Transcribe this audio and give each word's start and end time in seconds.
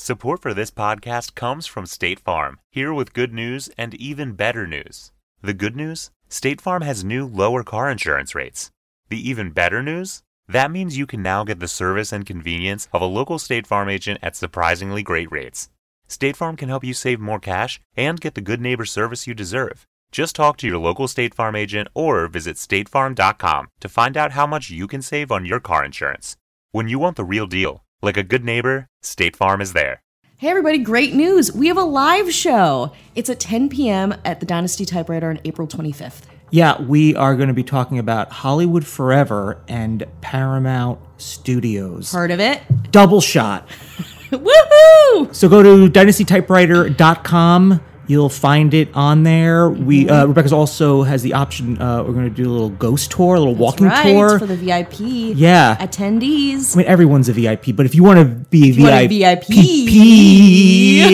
Support 0.00 0.42
for 0.42 0.54
this 0.54 0.70
podcast 0.70 1.34
comes 1.34 1.66
from 1.66 1.84
State 1.84 2.20
Farm, 2.20 2.60
here 2.70 2.94
with 2.94 3.12
good 3.12 3.34
news 3.34 3.68
and 3.76 3.94
even 3.94 4.32
better 4.32 4.64
news. 4.64 5.10
The 5.42 5.52
good 5.52 5.74
news? 5.74 6.12
State 6.28 6.60
Farm 6.60 6.82
has 6.82 7.04
new 7.04 7.26
lower 7.26 7.64
car 7.64 7.90
insurance 7.90 8.32
rates. 8.32 8.70
The 9.08 9.28
even 9.28 9.50
better 9.50 9.82
news? 9.82 10.22
That 10.46 10.70
means 10.70 10.96
you 10.96 11.04
can 11.04 11.20
now 11.20 11.42
get 11.42 11.58
the 11.58 11.66
service 11.66 12.12
and 12.12 12.24
convenience 12.24 12.86
of 12.92 13.02
a 13.02 13.06
local 13.06 13.40
State 13.40 13.66
Farm 13.66 13.88
agent 13.88 14.20
at 14.22 14.36
surprisingly 14.36 15.02
great 15.02 15.32
rates. 15.32 15.68
State 16.06 16.36
Farm 16.36 16.56
can 16.56 16.68
help 16.68 16.84
you 16.84 16.94
save 16.94 17.18
more 17.18 17.40
cash 17.40 17.80
and 17.96 18.20
get 18.20 18.34
the 18.34 18.40
good 18.40 18.60
neighbor 18.60 18.84
service 18.84 19.26
you 19.26 19.34
deserve. 19.34 19.84
Just 20.12 20.36
talk 20.36 20.56
to 20.58 20.66
your 20.68 20.78
local 20.78 21.08
State 21.08 21.34
Farm 21.34 21.56
agent 21.56 21.88
or 21.92 22.28
visit 22.28 22.56
statefarm.com 22.56 23.68
to 23.80 23.88
find 23.88 24.16
out 24.16 24.32
how 24.32 24.46
much 24.46 24.70
you 24.70 24.86
can 24.86 25.02
save 25.02 25.32
on 25.32 25.44
your 25.44 25.60
car 25.60 25.84
insurance. 25.84 26.36
When 26.70 26.88
you 26.88 27.00
want 27.00 27.16
the 27.16 27.24
real 27.24 27.48
deal, 27.48 27.82
like 28.02 28.16
a 28.16 28.22
good 28.22 28.44
neighbor, 28.44 28.88
State 29.02 29.36
Farm 29.36 29.60
is 29.60 29.72
there. 29.72 30.02
Hey 30.36 30.48
everybody, 30.48 30.78
great 30.78 31.14
news! 31.14 31.52
We 31.52 31.66
have 31.66 31.76
a 31.76 31.82
live 31.82 32.32
show. 32.32 32.92
It's 33.16 33.28
at 33.28 33.40
10 33.40 33.68
p.m. 33.70 34.14
at 34.24 34.38
the 34.38 34.46
Dynasty 34.46 34.84
Typewriter 34.84 35.30
on 35.30 35.40
April 35.44 35.66
25th. 35.66 36.22
Yeah, 36.50 36.80
we 36.80 37.14
are 37.16 37.34
going 37.36 37.48
to 37.48 37.54
be 37.54 37.64
talking 37.64 37.98
about 37.98 38.30
Hollywood 38.30 38.86
Forever 38.86 39.62
and 39.68 40.04
Paramount 40.20 41.00
Studios. 41.18 42.12
Heard 42.12 42.30
of 42.30 42.40
it? 42.40 42.62
Double 42.90 43.20
shot. 43.20 43.68
Woohoo! 44.30 45.34
So 45.34 45.48
go 45.48 45.62
to 45.62 45.90
dynastytypewriter.com. 45.90 47.80
You'll 48.08 48.30
find 48.30 48.72
it 48.72 48.88
on 48.94 49.22
there. 49.22 49.68
We 49.68 50.04
Mm-hmm. 50.06 50.12
uh, 50.12 50.24
Rebecca's 50.26 50.52
also 50.52 51.02
has 51.02 51.22
the 51.22 51.34
option. 51.34 51.80
Uh, 51.80 52.02
we're 52.02 52.14
going 52.14 52.24
to 52.28 52.34
do 52.34 52.48
a 52.48 52.52
little 52.52 52.70
ghost 52.70 53.10
tour, 53.10 53.34
a 53.34 53.38
little 53.38 53.54
walking 53.54 53.86
right, 53.86 54.02
tour. 54.02 54.38
for 54.38 54.46
the 54.46 54.56
VIP 54.56 55.00
Yeah. 55.36 55.76
attendees. 55.76 56.74
I 56.74 56.78
mean, 56.78 56.86
everyone's 56.86 57.28
a 57.28 57.34
VIP, 57.34 57.76
but 57.76 57.84
if 57.84 57.94
you 57.94 58.02
want 58.02 58.18
to 58.18 58.24
be 58.24 58.70
VIP, 58.70 59.10
VIP. 59.10 59.50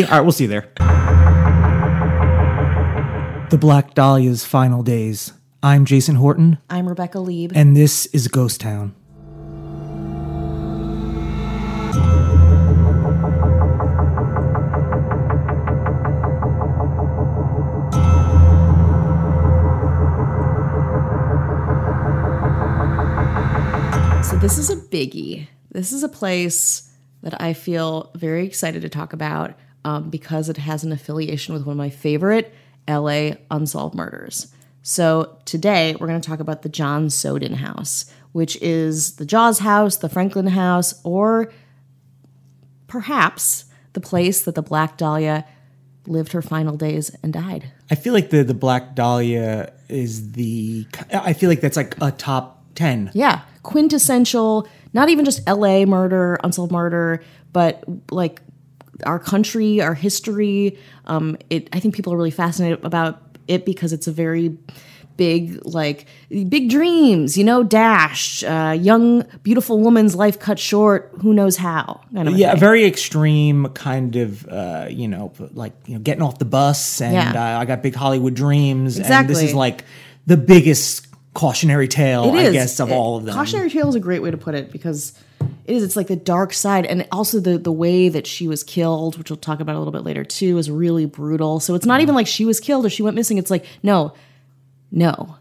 all 0.09 0.17
right, 0.17 0.20
we'll 0.23 0.30
see 0.33 0.45
you 0.45 0.48
there. 0.48 0.69
The 3.51 3.58
Black 3.58 3.95
Dahlia's 3.95 4.45
final 4.45 4.83
days. 4.83 5.33
I'm 5.62 5.84
Jason 5.84 6.17
Horton, 6.17 6.58
I'm 6.70 6.89
Rebecca 6.89 7.19
Leib. 7.20 7.53
and 7.55 7.77
this 7.77 8.06
is 8.06 8.29
Ghost 8.29 8.61
Town. 8.61 8.95
This 24.45 24.59
is 24.59 24.69
a 24.69 24.77
biggie. 24.77 25.47
This 25.73 25.91
is 25.91 26.03
a 26.03 26.09
place 26.09 26.92
that 27.23 27.41
I 27.41 27.55
feel 27.55 28.11
very 28.14 28.45
excited 28.45 28.83
to 28.83 28.91
talk 28.91 29.14
about 29.14 29.55
um, 29.86 30.11
because 30.11 30.51
it 30.51 30.59
has 30.59 30.84
an 30.84 30.92
affiliation 30.92 31.55
with 31.55 31.64
one 31.64 31.73
of 31.73 31.78
my 31.78 31.89
favorite 31.89 32.53
LA 32.86 33.36
unsolved 33.51 33.95
murders. 33.95 34.53
So 34.83 35.39
today 35.47 35.97
we're 35.98 36.09
going 36.09 36.20
to 36.20 36.28
talk 36.28 36.41
about 36.41 36.61
the 36.61 36.69
John 36.69 37.09
Sowden 37.09 37.55
House, 37.55 38.12
which 38.33 38.61
is 38.61 39.17
the 39.17 39.25
Jaws 39.25 39.61
House, 39.61 39.97
the 39.97 40.11
Franklin 40.11 40.48
House, 40.48 40.92
or 41.05 41.51
perhaps 42.86 43.64
the 43.95 44.01
place 44.03 44.42
that 44.42 44.56
the 44.56 44.62
Black 44.62 44.98
Dahlia 44.98 45.47
lived 46.06 46.33
her 46.33 46.42
final 46.42 46.77
days 46.77 47.11
and 47.23 47.33
died. 47.33 47.73
I 47.91 47.95
feel 47.95 48.12
like 48.12 48.29
the 48.29 48.45
the 48.45 48.53
Black 48.53 48.95
Dahlia 48.95 49.73
is 49.89 50.33
the. 50.33 50.86
I 51.11 51.33
feel 51.33 51.48
like 51.48 51.62
that's 51.62 51.79
like 51.79 51.97
a 52.03 52.11
top 52.11 52.64
ten. 52.75 53.11
Yeah, 53.14 53.42
quintessential, 53.62 54.69
not 54.92 55.08
even 55.08 55.25
just 55.25 55.47
LA 55.48 55.84
murder, 55.84 56.39
unsolved 56.44 56.72
murder, 56.72 57.22
but 57.53 57.84
like 58.11 58.41
our 59.05 59.19
country, 59.19 59.80
our 59.80 59.94
history. 59.94 60.78
Um, 61.06 61.36
it 61.50 61.69
I 61.72 61.80
think 61.80 61.95
people 61.95 62.12
are 62.12 62.17
really 62.17 62.30
fascinated 62.30 62.84
about 62.84 63.20
it 63.48 63.64
because 63.67 63.92
it's 63.92 64.06
a 64.06 64.12
very 64.12 64.56
big 65.17 65.64
like 65.64 66.06
big 66.28 66.69
dreams 66.69 67.39
you 67.39 67.45
know 67.45 67.62
dash 67.62 68.42
uh, 68.42 68.77
young 68.77 69.23
beautiful 69.45 69.79
woman's 69.79 70.17
life 70.17 70.41
cut 70.41 70.58
short 70.58 71.12
who 71.23 71.33
knows 71.33 71.56
how 71.56 72.01
kind 72.12 72.27
of 72.29 72.36
Yeah, 72.36 72.52
a 72.52 72.56
very 72.56 72.85
extreme 72.85 73.68
kind 73.68 74.17
of, 74.17 74.45
uh, 74.48 74.89
you 74.91 75.06
know, 75.06 75.33
like 75.52 75.73
you 75.86 75.95
know, 75.95 76.01
getting 76.01 76.23
off 76.23 76.39
the 76.41 76.45
bus, 76.45 77.01
and 77.01 77.14
Yeah. 77.14 77.56
uh, 77.56 77.61
I 77.61 77.64
got 77.64 77.80
big 77.83 77.95
Hollywood 77.95 78.35
dreams, 78.35 78.98
and 78.98 79.29
this 79.29 79.41
is 79.41 79.55
like 79.55 79.85
the 80.27 80.36
biggest 80.36 81.04
cautionary 81.34 81.89
tale, 81.89 82.30
I 82.33 82.50
guess, 82.52 82.80
of 82.80 82.90
It- 82.90 82.95
all 82.95 83.17
of 83.17 83.24
them. 83.24 83.34
Cautionary 83.34 83.68
tale 83.70 83.89
is 83.89 83.95
a 83.95 84.00
great 84.00 84.22
way 84.22 84.30
to 84.30 84.36
put 84.36 84.55
it 84.55 84.70
because 84.72 85.12
it 85.67 85.74
is. 85.77 85.83
It's 85.83 85.96
like 85.96 86.06
the 86.06 86.17
dark 86.17 86.52
side, 86.52 86.86
and 86.86 87.06
also 87.12 87.40
the 87.40 87.58
the 87.58 87.72
way 87.72 88.08
that 88.08 88.27
she 88.27 88.48
was 88.48 88.62
killed, 88.62 89.18
which 89.18 89.30
we'll 89.30 89.36
talk 89.36 89.61
about 89.61 89.77
a 89.77 89.78
little 89.78 89.92
bit 89.92 90.02
later 90.05 90.24
too, 90.24 90.56
is 90.58 90.70
really 90.70 91.06
brutal. 91.06 91.61
So 91.61 91.74
it's 91.74 91.86
not 91.86 92.00
even 92.00 92.14
like 92.14 92.27
she 92.27 92.44
was 92.44 92.61
killed 92.61 92.86
or 92.86 92.90
she 92.90 93.02
went 93.02 93.14
missing. 93.17 93.36
It's 93.39 93.50
like 93.50 93.64
no, 93.83 94.12
no, 94.90 95.36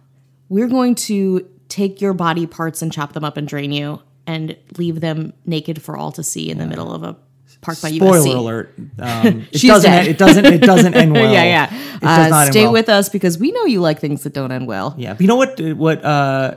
we're 0.50 0.68
going 0.68 0.96
to 0.96 1.48
take 1.70 2.02
your 2.02 2.14
body 2.14 2.46
parts 2.46 2.82
and 2.82 2.92
chop 2.92 3.14
them 3.14 3.24
up 3.24 3.38
and 3.38 3.48
drain 3.48 3.72
you 3.72 4.02
and 4.28 4.56
leave 4.78 5.00
them 5.02 5.34
naked 5.46 5.82
for 5.82 5.98
all 5.98 6.12
to 6.14 6.24
see 6.24 6.50
in 6.50 6.58
the 6.58 6.66
middle 6.68 6.94
of 6.94 7.04
a 7.04 7.16
park 7.62 7.82
by 7.82 7.92
Spoiler 7.92 8.18
USC. 8.20 8.36
alert! 8.36 8.76
Um, 9.00 9.48
it 9.52 9.60
She's 9.60 9.70
doesn't. 9.70 9.90
dead. 9.92 10.08
It 10.08 10.18
doesn't. 10.18 10.46
It 10.46 10.62
doesn't 10.62 10.94
end 10.96 11.14
well. 11.14 11.32
yeah, 11.32 11.44
yeah. 11.44 11.83
It 12.04 12.08
does 12.08 12.28
Uh, 12.28 12.30
not 12.30 12.42
end 12.46 12.54
stay 12.54 12.64
well. 12.64 12.74
with 12.74 12.90
us 12.90 13.10
because 13.10 13.38
we 13.38 13.52
know 13.52 13.66
you 13.66 13.80
like 13.82 14.00
things 14.00 14.24
that 14.24 14.34
don't 14.34 14.52
end 14.52 14.68
well. 14.68 14.94
Yeah, 14.98 15.14
but 15.14 15.22
you 15.22 15.28
know 15.28 15.36
what? 15.36 15.60
What? 15.60 16.04
Uh, 16.04 16.56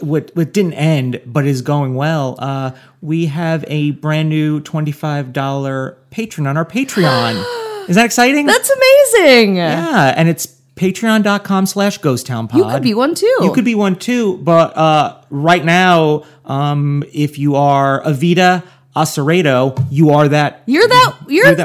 what? 0.00 0.30
What 0.34 0.52
didn't 0.52 0.74
end, 0.74 1.20
but 1.26 1.46
is 1.46 1.62
going 1.62 1.94
well. 1.94 2.36
Uh, 2.38 2.70
we 3.00 3.26
have 3.26 3.64
a 3.68 3.90
brand 3.92 4.28
new 4.28 4.60
twenty-five 4.60 5.32
dollar 5.32 5.96
patron 6.10 6.46
on 6.46 6.56
our 6.56 6.64
Patreon. 6.64 7.44
is 7.88 7.96
that 7.96 8.04
exciting? 8.04 8.46
That's 8.46 8.70
amazing. 8.70 9.56
yeah, 9.56 10.14
and 10.16 10.28
it's 10.28 10.46
patreon.com 10.76 11.66
slash 11.66 11.98
ghost 11.98 12.26
town 12.26 12.48
pod. 12.48 12.58
You 12.58 12.64
could 12.66 12.82
be 12.82 12.94
one 12.94 13.14
too. 13.14 13.36
You 13.42 13.52
could 13.52 13.64
be 13.64 13.74
one 13.74 13.96
too, 13.96 14.38
but 14.38 14.76
uh, 14.76 15.20
right 15.30 15.64
now, 15.64 16.24
um, 16.46 17.04
if 17.12 17.38
you 17.38 17.56
are 17.56 18.02
Avita 18.02 18.62
Aceredo, 18.96 19.86
you 19.90 20.10
are 20.10 20.28
that. 20.28 20.62
You're 20.66 20.86
that. 20.88 21.16
You're, 21.28 21.54
the 21.54 21.64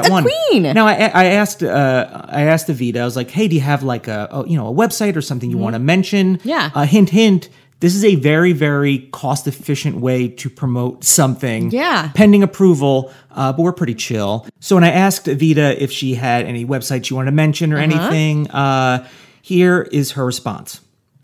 queen. 0.50 0.62
Now, 0.62 0.86
I, 0.86 0.92
I 1.12 1.24
asked, 1.26 1.62
uh, 1.62 2.22
I 2.28 2.42
asked 2.42 2.68
Avita. 2.68 2.98
I 2.98 3.04
was 3.04 3.16
like, 3.16 3.30
"Hey, 3.30 3.48
do 3.48 3.54
you 3.56 3.60
have 3.62 3.82
like 3.82 4.06
a, 4.06 4.28
a 4.30 4.48
you 4.48 4.56
know, 4.56 4.68
a 4.68 4.72
website 4.72 5.16
or 5.16 5.22
something 5.22 5.50
you 5.50 5.58
want 5.58 5.74
to 5.74 5.80
mention?" 5.80 6.38
Mm-hmm. 6.38 6.48
Yeah. 6.48 6.70
Uh, 6.74 6.84
hint, 6.86 7.10
hint. 7.10 7.48
This 7.80 7.94
is 7.94 8.04
a 8.04 8.14
very, 8.14 8.52
very 8.52 9.00
cost 9.12 9.46
efficient 9.46 9.96
way 9.96 10.28
to 10.28 10.48
promote 10.48 11.04
something. 11.04 11.70
Yeah. 11.72 12.10
Pending 12.14 12.42
approval, 12.42 13.12
uh, 13.32 13.52
but 13.52 13.62
we're 13.62 13.72
pretty 13.72 13.94
chill. 13.94 14.46
So 14.60 14.76
when 14.76 14.84
I 14.84 14.92
asked 14.92 15.26
Avita 15.26 15.76
if 15.76 15.92
she 15.92 16.14
had 16.14 16.46
any 16.46 16.64
websites 16.64 17.10
you 17.10 17.16
want 17.16 17.26
to 17.26 17.32
mention 17.32 17.72
Uh-huh. 17.72 17.80
or 17.80 17.82
anything, 17.82 18.48
uh, 18.50 19.06
here 19.42 19.82
is 19.92 20.12
her 20.12 20.24
response. 20.24 20.80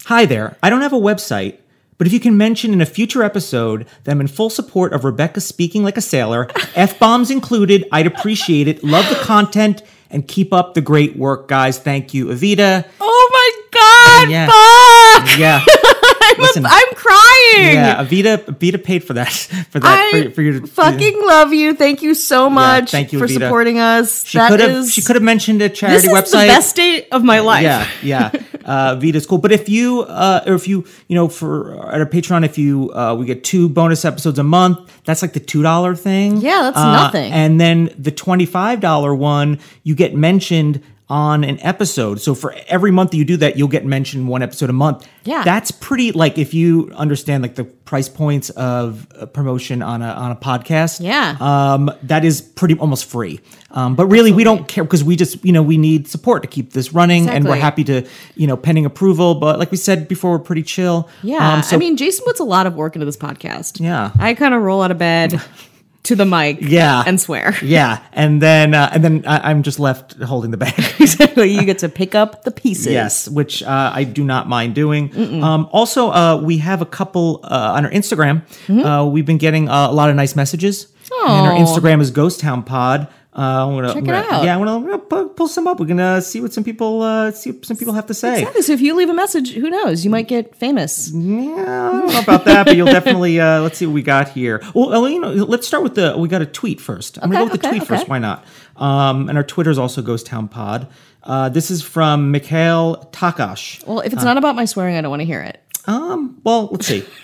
Hi 0.06 0.26
there. 0.26 0.58
I 0.62 0.68
don't 0.68 0.82
have 0.82 0.92
a 0.92 1.00
website, 1.00 1.58
but 1.98 2.06
if 2.06 2.12
you 2.12 2.20
can 2.20 2.36
mention 2.36 2.72
in 2.72 2.80
a 2.80 2.86
future 2.86 3.22
episode 3.22 3.86
that 4.04 4.12
I'm 4.12 4.20
in 4.20 4.26
full 4.28 4.50
support 4.50 4.92
of 4.92 5.04
Rebecca 5.04 5.40
speaking 5.40 5.82
like 5.84 5.96
a 5.96 6.00
sailor, 6.00 6.48
F 6.74 6.98
bombs 6.98 7.30
included, 7.30 7.86
I'd 7.92 8.06
appreciate 8.06 8.68
it. 8.68 8.82
Love 8.82 9.08
the 9.08 9.16
content 9.16 9.82
and 10.10 10.26
keep 10.28 10.52
up 10.52 10.74
the 10.74 10.80
great 10.80 11.16
work, 11.16 11.48
guys. 11.48 11.78
Thank 11.78 12.12
you, 12.12 12.26
Avita. 12.26 12.86
Oh 13.00 13.30
my 13.32 13.50
god! 13.70 14.30
Yeah. 14.30 14.46
Fuck! 14.46 15.38
Yeah. 15.38 15.64
Listen. 16.38 16.66
I'm 16.66 16.94
crying. 16.94 17.31
Yeah, 17.56 18.04
Avita, 18.04 18.38
Avita 18.44 18.82
paid 18.82 19.04
for 19.04 19.12
that. 19.14 19.28
For 19.72 19.80
that. 19.80 20.12
I 20.14 20.24
for, 20.24 20.30
for 20.36 20.42
your 20.42 20.66
fucking 20.66 21.20
love 21.26 21.52
you. 21.54 21.74
Thank 21.74 22.02
you 22.02 22.14
so 22.14 22.50
much 22.50 22.90
thank 22.90 23.12
you, 23.12 23.18
for 23.18 23.26
Avita. 23.26 23.40
supporting 23.40 23.78
us. 23.78 24.24
She 24.26 24.36
That 24.38 24.50
could 24.50 24.60
have. 24.60 24.86
She 24.88 25.00
could 25.02 25.16
have 25.16 25.22
mentioned 25.22 25.62
a 25.62 25.68
This 25.68 25.78
charity 25.78 26.06
is 26.08 26.12
website. 26.12 26.30
the 26.42 26.46
best 26.48 26.76
day 26.76 27.06
of 27.10 27.22
my 27.24 27.40
life. 27.40 27.62
Yeah, 27.62 27.88
yeah. 28.02 28.30
Uh, 28.64 28.94
Vita's 28.94 29.26
cool. 29.26 29.38
But 29.38 29.50
if 29.50 29.68
you, 29.68 30.02
uh, 30.02 30.44
or 30.46 30.54
if 30.54 30.68
you, 30.68 30.84
you 31.08 31.16
know, 31.16 31.26
for 31.28 31.72
at 31.92 31.98
our 31.98 32.06
Patreon, 32.06 32.44
if 32.44 32.56
you, 32.56 32.92
uh, 32.94 33.12
we 33.18 33.26
get 33.26 33.42
two 33.42 33.68
bonus 33.68 34.04
episodes 34.04 34.38
a 34.38 34.44
month. 34.44 34.78
That's 35.04 35.20
like 35.20 35.32
the 35.32 35.40
two 35.40 35.62
dollar 35.64 35.96
thing. 35.96 36.36
Yeah, 36.36 36.62
that's 36.62 36.76
Uh, 36.76 36.92
nothing. 36.92 37.32
And 37.32 37.60
then 37.60 37.90
the 37.98 38.12
twenty 38.12 38.46
five 38.46 38.78
dollar 38.78 39.16
one, 39.16 39.58
you 39.82 39.96
get 39.96 40.14
mentioned 40.14 40.80
on 41.12 41.44
an 41.44 41.60
episode. 41.60 42.22
So 42.22 42.34
for 42.34 42.54
every 42.68 42.90
month 42.90 43.12
you 43.12 43.26
do 43.26 43.36
that, 43.36 43.58
you'll 43.58 43.68
get 43.68 43.84
mentioned 43.84 44.28
one 44.28 44.40
episode 44.42 44.70
a 44.70 44.72
month. 44.72 45.06
Yeah. 45.24 45.44
that's 45.44 45.70
pretty. 45.70 46.10
Like 46.10 46.38
if 46.38 46.54
you 46.54 46.90
understand 46.94 47.42
like 47.42 47.54
the 47.54 47.64
price 47.64 48.08
points 48.08 48.48
of 48.48 49.06
promotion 49.34 49.82
on 49.82 50.00
a 50.00 50.06
on 50.06 50.32
a 50.32 50.36
podcast. 50.36 51.00
Yeah. 51.00 51.36
um, 51.38 51.90
that 52.04 52.24
is 52.24 52.40
pretty 52.40 52.78
almost 52.78 53.04
free. 53.04 53.40
Um, 53.70 53.94
but 53.94 54.06
really, 54.06 54.32
we 54.32 54.42
don't 54.42 54.66
care 54.66 54.84
because 54.84 55.04
we 55.04 55.14
just 55.16 55.44
you 55.44 55.52
know 55.52 55.62
we 55.62 55.76
need 55.76 56.08
support 56.08 56.40
to 56.44 56.48
keep 56.48 56.72
this 56.72 56.94
running, 56.94 57.28
and 57.28 57.44
we're 57.44 57.56
happy 57.56 57.84
to 57.84 58.08
you 58.34 58.46
know 58.46 58.56
pending 58.56 58.86
approval. 58.86 59.34
But 59.34 59.58
like 59.58 59.70
we 59.70 59.76
said 59.76 60.08
before, 60.08 60.32
we're 60.32 60.38
pretty 60.38 60.62
chill. 60.62 61.10
Yeah. 61.22 61.56
Um, 61.56 61.62
so 61.62 61.76
I 61.76 61.78
mean, 61.78 61.98
Jason 61.98 62.24
puts 62.24 62.40
a 62.40 62.44
lot 62.44 62.66
of 62.66 62.74
work 62.74 62.96
into 62.96 63.04
this 63.04 63.18
podcast. 63.18 63.80
Yeah. 63.80 64.12
I 64.18 64.32
kind 64.32 64.54
of 64.54 64.62
roll 64.62 64.80
out 64.82 64.90
of 64.90 64.96
bed 64.96 65.40
to 66.04 66.16
the 66.16 66.24
mic. 66.24 66.58
Yeah. 66.60 67.02
And 67.06 67.20
swear. 67.20 67.54
yeah, 67.62 68.02
and 68.12 68.42
then 68.42 68.74
uh, 68.74 68.90
and 68.92 69.04
then 69.04 69.24
I, 69.26 69.50
I'm 69.50 69.62
just 69.62 69.78
left 69.78 70.14
holding 70.14 70.50
the 70.50 70.56
bag. 70.56 70.78
exactly. 71.00 71.52
You 71.52 71.64
get 71.64 71.78
to 71.78 71.88
pick 71.88 72.14
up 72.14 72.44
the 72.44 72.50
pieces. 72.50 72.92
Yes, 72.92 73.28
which 73.28 73.62
uh, 73.62 73.92
I 73.94 74.04
do 74.04 74.24
not 74.24 74.48
mind 74.48 74.74
doing. 74.74 75.42
Um, 75.42 75.68
also, 75.72 76.10
uh, 76.10 76.40
we 76.42 76.58
have 76.58 76.82
a 76.82 76.86
couple 76.86 77.40
uh, 77.44 77.74
on 77.76 77.84
our 77.84 77.90
Instagram. 77.90 78.42
Mm-hmm. 78.66 78.80
Uh, 78.80 79.04
we've 79.06 79.26
been 79.26 79.38
getting 79.38 79.68
uh, 79.68 79.90
a 79.90 79.92
lot 79.92 80.10
of 80.10 80.16
nice 80.16 80.36
messages. 80.36 80.88
And 81.24 81.46
our 81.46 81.52
Instagram 81.52 82.00
is 82.00 82.10
Ghost 82.10 82.40
Town 82.40 82.62
Pod. 82.62 83.06
Uh, 83.34 83.66
I'm 83.66 83.74
gonna, 83.74 83.88
Check 83.88 83.96
I'm 83.96 84.02
it 84.04 84.06
gonna- 84.08 84.26
out. 84.36 84.44
Yeah, 84.44 84.54
I'm 84.54 84.60
gonna, 84.60 84.76
I'm 84.76 84.82
gonna 84.84 84.98
pull, 84.98 85.28
pull 85.30 85.48
some 85.48 85.66
up. 85.66 85.80
We're 85.80 85.86
gonna 85.86 86.20
see 86.20 86.42
what 86.42 86.52
some 86.52 86.64
people 86.64 87.00
uh, 87.00 87.30
see 87.30 87.52
what 87.52 87.64
some 87.64 87.78
people 87.78 87.94
have 87.94 88.04
to 88.08 88.14
say. 88.14 88.40
Exactly. 88.40 88.60
So 88.60 88.72
if 88.74 88.82
you 88.82 88.94
leave 88.94 89.08
a 89.08 89.14
message, 89.14 89.52
who 89.54 89.70
knows? 89.70 90.04
You 90.04 90.10
might 90.10 90.28
get 90.28 90.54
famous. 90.54 91.10
Yeah, 91.14 91.88
I 91.88 91.92
don't 91.92 92.06
know 92.12 92.20
about 92.20 92.44
that, 92.44 92.66
but 92.66 92.76
you'll 92.76 92.86
definitely 92.98 93.40
uh, 93.40 93.60
let's 93.62 93.78
see 93.78 93.86
what 93.86 93.94
we 93.94 94.02
got 94.02 94.28
here. 94.28 94.62
Well, 94.74 94.92
uh, 95.04 95.08
you 95.08 95.18
know, 95.18 95.30
let's 95.32 95.66
start 95.66 95.82
with 95.82 95.94
the 95.94 96.14
we 96.18 96.28
got 96.28 96.42
a 96.42 96.46
tweet 96.46 96.78
first. 96.78 97.18
I'm 97.22 97.30
gonna 97.30 97.46
go 97.46 97.52
with 97.52 97.62
the 97.62 97.68
okay, 97.68 97.78
tweet 97.78 97.88
first. 97.88 98.06
Why 98.06 98.18
not? 98.18 98.44
Um, 98.76 99.30
and 99.30 99.38
our 99.38 99.44
Twitter 99.44 99.70
is 99.70 99.78
also 99.78 100.02
Ghost 100.02 100.26
Town 100.26 100.46
Pod. 100.48 100.88
Uh, 101.22 101.48
this 101.48 101.70
is 101.70 101.82
from 101.82 102.32
Mikhail 102.32 103.08
Takash. 103.12 103.86
Well, 103.86 104.00
if 104.00 104.12
it's 104.12 104.24
not 104.24 104.36
about 104.36 104.56
my 104.56 104.66
swearing, 104.66 104.96
I 104.96 105.00
don't 105.00 105.10
want 105.10 105.20
to 105.20 105.26
hear 105.26 105.40
it. 105.40 105.58
Um, 105.86 106.38
well, 106.44 106.66
let's 106.70 106.86
see. 106.86 107.04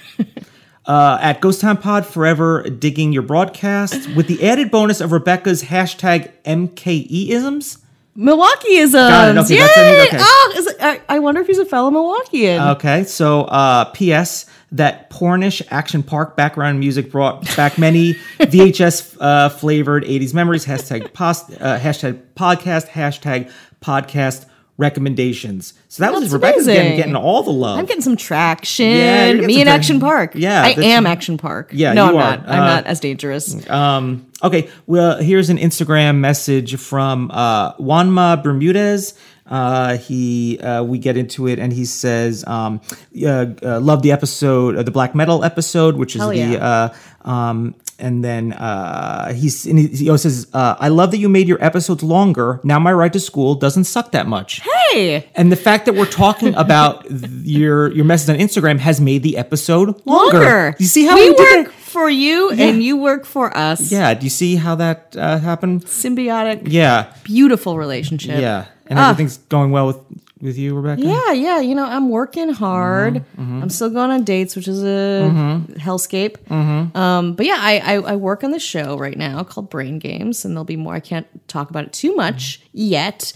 Uh, 0.89 1.19
at 1.21 1.43
Ghost 1.43 1.61
Town 1.61 1.77
Pod 1.77 2.07
Forever, 2.07 2.63
digging 2.63 3.13
your 3.13 3.23
broadcast 3.23 4.09
with 4.17 4.27
the 4.27 4.43
added 4.43 4.71
bonus 4.71 5.03
of 5.03 5.13
Rebecca's 5.13 5.63
hashtag 5.63 6.33
MKE-isms. 6.47 7.79
Milwaukeeisms. 8.17 8.93
Got 8.93 9.29
it. 9.29 9.39
Okay, 9.39 9.55
Yay! 9.55 9.61
that's. 9.61 10.15
Okay. 10.15 10.19
Oh, 10.21 10.53
it, 10.57 10.77
I, 10.81 11.01
I 11.09 11.19
wonder 11.21 11.41
if 11.43 11.47
he's 11.47 11.59
a 11.59 11.67
fellow 11.67 11.91
Milwaukeean. 11.91 12.77
Okay, 12.77 13.05
so 13.05 13.43
uh, 13.43 13.85
P.S. 13.85 14.47
That 14.73 15.09
pornish 15.09 15.63
action 15.71 16.03
park 16.03 16.37
background 16.37 16.81
music 16.81 17.11
brought 17.11 17.45
back 17.57 17.79
many 17.79 18.15
VHS 18.39 19.17
uh, 19.21 19.49
flavored 19.51 20.05
80s 20.05 20.35
memories. 20.35 20.67
Hashtag, 20.67 21.13
post, 21.15 21.51
uh, 21.61 21.79
hashtag 21.79 22.21
podcast, 22.35 22.89
hashtag 22.89 23.53
podcast 23.81 24.47
recommendations. 24.79 25.75
So 25.89 26.03
that 26.03 26.13
was 26.13 26.23
That's 26.23 26.33
Rebecca's 26.33 26.67
getting, 26.67 26.81
amazing. 26.81 26.97
getting 26.97 27.17
all 27.17 27.43
the 27.43 27.51
love. 27.51 27.79
I'm 27.79 27.85
getting 27.87 28.01
some 28.03 28.17
traction. 28.17 28.87
Yeah, 28.87 29.33
Me 29.33 29.33
some 29.33 29.43
and 29.43 29.49
traction. 29.51 29.69
Action 29.69 30.01
Park. 30.01 30.33
Yeah, 30.35 30.63
I 30.63 30.71
am 30.71 31.07
Action 31.07 31.37
Park. 31.37 31.71
Yeah, 31.73 31.93
no, 31.93 32.05
you 32.05 32.11
I'm 32.11 32.17
are. 32.17 32.37
not. 32.39 32.49
I'm 32.49 32.63
Uh, 32.63 32.67
not 32.67 32.87
as 32.87 33.01
dangerous. 33.01 33.69
Um, 33.69 34.27
okay, 34.43 34.71
well, 34.87 35.19
here's 35.21 35.51
an 35.51 35.59
Instagram 35.59 36.17
message 36.19 36.77
from 36.77 37.31
uh, 37.33 37.75
Juanma 37.75 38.43
Bermudez. 38.43 39.15
Uh, 39.47 39.97
he, 39.97 40.59
uh, 40.61 40.83
we 40.83 40.99
get 40.99 41.17
into 41.17 41.49
it, 41.49 41.59
and 41.59 41.73
he 41.73 41.85
says, 41.87 42.45
um, 42.47 42.81
uh, 43.25 43.47
uh, 43.63 43.81
"Love 43.81 44.03
the 44.03 44.13
episode, 44.13 44.77
uh, 44.77 44.83
the 44.83 44.91
black 44.91 45.15
metal 45.15 45.43
episode, 45.43 45.97
which 45.97 46.15
is 46.15 46.23
the." 46.23 46.37
yeah. 46.37 46.91
Uh, 47.25 47.29
um, 47.31 47.75
and 47.99 48.23
then 48.25 48.53
uh, 48.53 49.33
he's 49.33 49.67
and 49.67 49.79
he, 49.79 49.89
he 49.89 50.09
also 50.11 50.29
says, 50.29 50.47
uh, 50.53 50.77
"I 50.79 50.89
love 50.89 51.11
that 51.11 51.19
you 51.19 51.29
made 51.29 51.49
your 51.49 51.63
episodes 51.65 52.03
longer. 52.03 52.61
Now 52.65 52.79
my 52.79 52.93
ride 52.93 53.13
to 53.15 53.21
school 53.21 53.55
doesn't 53.55 53.85
suck 53.85 54.13
that 54.13 54.27
much." 54.27 54.61
hey, 54.91 55.27
And 55.35 55.51
the 55.51 55.57
fact 55.57 55.87
that 55.87 55.95
we're 55.95 56.07
talking 56.27 56.55
about 56.65 57.07
your 57.45 57.93
your 57.93 58.05
message 58.05 58.31
on 58.35 58.41
Instagram 58.41 58.79
has 58.79 59.01
made 59.01 59.23
the 59.23 59.37
episode 59.37 59.89
longer. 60.07 60.39
longer. 60.39 60.77
You 60.79 60.87
see 60.87 61.05
how 61.07 61.15
we 61.17 61.31
we 61.31 61.37
work 61.37 61.67
that? 61.67 61.73
for 61.73 62.09
you 62.11 62.51
and 62.51 62.83
you 62.83 62.97
work 62.97 63.25
for 63.25 63.55
us. 63.57 63.91
Yeah. 63.93 64.15
Do 64.15 64.25
you 64.27 64.31
see 64.31 64.57
how 64.57 64.75
that 64.77 65.17
uh, 65.19 65.39
happened? 65.39 65.85
Symbiotic, 65.87 66.63
Yeah. 66.71 67.13
beautiful 67.25 67.77
relationship. 67.79 68.41
Yeah, 68.41 68.67
and 68.87 68.99
Ah. 68.99 69.11
everything's 69.11 69.39
going 69.49 69.71
well 69.73 69.87
with 69.89 69.97
with 70.41 70.59
you, 70.59 70.75
Rebecca. 70.75 71.03
Yeah, 71.03 71.33
yeah. 71.33 71.61
You 71.61 71.75
know, 71.75 71.85
I'm 71.85 72.11
working 72.11 72.51
hard. 72.51 73.15
Mm-hmm, 73.15 73.63
I'm 73.63 73.71
still 73.71 73.91
going 73.91 74.11
on 74.11 74.25
dates, 74.25 74.55
which 74.55 74.69
is 74.69 74.83
a 74.83 75.31
hellscape. 75.79 76.39
Mm-hmm. 76.49 76.97
Um, 76.97 77.35
but 77.35 77.47
yeah, 77.47 77.59
I, 77.59 77.79
I 77.79 77.95
I 77.95 78.17
work 78.17 78.45
on 78.45 78.51
the 78.51 78.61
show 78.61 78.97
right 78.99 79.17
now 79.17 79.43
called 79.45 79.71
Brain 79.71 79.99
Games, 79.99 80.45
and 80.45 80.55
there'll 80.55 80.65
be 80.65 80.77
more. 80.77 80.95
I 80.95 81.01
can't 81.01 81.27
talk 81.49 81.71
about 81.71 81.85
it 81.85 81.93
too 81.93 82.15
much 82.15 82.61
yet, 82.73 83.33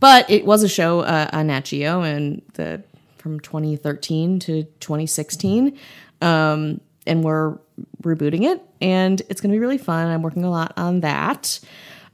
but 0.00 0.28
it 0.30 0.44
was 0.44 0.62
a 0.62 0.68
show 0.68 1.00
uh, 1.00 1.28
on 1.32 1.48
Nat 1.48 1.66
Geo 1.66 2.02
and 2.02 2.42
the 2.54 2.82
from 3.18 3.40
2013 3.40 4.38
to 4.40 4.62
2016, 4.62 5.76
um, 6.22 6.80
and 7.06 7.24
we're 7.24 7.58
rebooting 8.02 8.44
it, 8.44 8.62
and 8.80 9.20
it's 9.28 9.40
going 9.40 9.50
to 9.50 9.54
be 9.54 9.60
really 9.60 9.78
fun. 9.78 10.06
I'm 10.06 10.22
working 10.22 10.44
a 10.44 10.50
lot 10.50 10.72
on 10.76 11.00
that. 11.00 11.60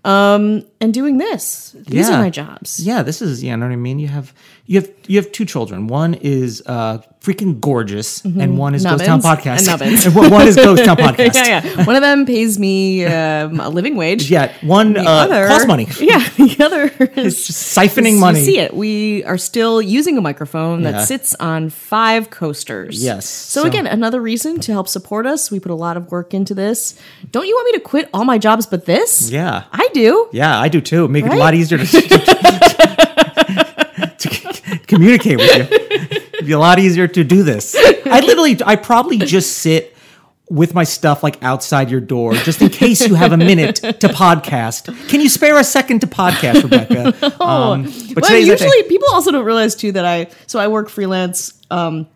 Um, 0.05 0.65
and 0.81 0.93
doing 0.93 1.19
this. 1.19 1.77
These 1.87 2.09
Yeah. 2.09 2.17
are 2.17 2.23
my 2.23 2.31
jobs. 2.31 2.81
Yeah, 2.81 3.03
this 3.03 3.23
is 3.23 3.43
yeah. 3.45 3.55
Know 3.57 3.67
what 3.67 3.73
I 3.73 3.77
mean? 3.77 3.99
You 4.01 4.09
have 4.09 4.35
you 4.67 4.81
have 4.81 4.91
you 5.07 5.17
have 5.21 5.33
two 5.33 5.45
children. 5.45 5.87
One 5.89 6.15
is 6.15 6.63
uh 6.67 6.99
freaking 7.21 7.61
gorgeous, 7.61 8.25
and 8.25 8.59
one 8.59 8.75
is 8.75 8.83
Ghost 8.85 9.05
Town 9.05 9.21
Mm-hmm. 9.21 9.49
Podcast. 9.49 9.69
and 9.81 10.17
and 10.17 10.31
one 10.33 10.47
is 10.49 10.57
Ghost 10.57 10.85
Town 10.85 10.97
Podcast. 11.09 11.35
yeah, 11.35 11.65
yeah. 11.65 11.85
One 11.85 11.95
of 11.95 12.03
them 12.03 12.27
pays 12.27 12.59
me 12.59 13.05
um, 13.05 13.61
a 13.61 13.69
living 13.69 13.95
wage. 13.97 14.29
Yeah, 14.31 14.53
one 14.63 14.97
uh, 14.97 15.03
other 15.03 15.47
costs 15.47 15.67
money. 15.69 15.87
Yeah, 16.01 16.19
the 16.37 16.57
other 16.65 16.85
is 17.21 17.47
just 17.47 17.77
siphoning 17.79 18.15
is- 18.15 18.21
money. 18.21 18.39
You 18.41 18.45
see 18.45 18.59
it. 18.59 18.75
We 18.75 19.23
are 19.25 19.39
still 19.39 19.81
using 19.81 20.19
a 20.19 20.21
microphone 20.21 20.83
Yeah. 20.83 20.93
that 20.93 21.07
sits 21.07 21.35
on 21.37 21.71
five 21.71 22.31
coasters. 22.31 23.03
Yes. 23.03 23.29
So, 23.29 23.63
So- 23.63 23.69
again, 23.69 23.87
another 23.87 24.21
reason 24.21 24.59
to 24.61 24.73
help 24.73 24.89
support 24.89 25.25
us. 25.27 25.51
We 25.51 25.61
put 25.61 25.71
a 25.71 25.77
lot 25.77 25.97
of 25.97 26.11
work 26.11 26.35
into 26.35 26.55
this. 26.55 26.99
Don't 27.31 27.47
you 27.47 27.55
want 27.55 27.67
me 27.67 27.73
to 27.79 27.85
quit 27.85 28.09
all 28.13 28.25
my 28.25 28.39
jobs 28.39 28.67
but 28.67 28.85
this? 28.87 29.31
Yeah. 29.31 29.65
I 29.73 29.89
do. 29.95 30.29
Yeah, 30.33 30.59
I 30.59 30.69
do 30.69 30.81
too. 30.81 31.07
Make 31.09 31.25
it 31.27 31.33
a 31.33 31.37
lot 31.37 31.55
easier 31.55 31.79
to, 31.79 31.85
communicate 34.95 35.39
with 35.39 35.71
you. 35.71 35.77
It'd 36.35 36.47
be 36.47 36.53
a 36.53 36.59
lot 36.59 36.79
easier 36.79 37.09
to 37.09 37.25
do 37.25 37.43
this. 37.43 37.75
I 37.77 38.21
literally, 38.21 38.59
I 38.65 38.77
probably 38.77 39.19
just 39.19 39.59
sit 39.59 39.97
with 40.51 40.75
my 40.75 40.85
stuff 40.85 41.23
like 41.23 41.43
outside 41.43 41.91
your 41.91 42.01
door, 42.01 42.35
just 42.35 42.61
in 42.61 42.69
case 42.69 43.07
you 43.07 43.15
have 43.15 43.33
a 43.33 43.37
minute 43.39 43.77
to 43.77 44.09
podcast. 44.09 44.87
Can 45.09 45.21
you 45.21 45.31
spare 45.31 45.59
a 45.59 45.65
second 45.65 46.01
to 46.01 46.07
podcast, 46.07 46.63
Rebecca? 46.63 47.33
Um, 47.43 47.85
but 48.15 48.23
well, 48.23 48.39
usually 48.39 48.83
people 48.85 49.09
also 49.11 49.31
don't 49.33 49.45
realize 49.45 49.75
too 49.75 49.93
that 49.93 50.05
I 50.05 50.29
so 50.47 50.59
I 50.61 50.69
work 50.69 50.89
freelance 50.89 51.61
um, 51.71 52.07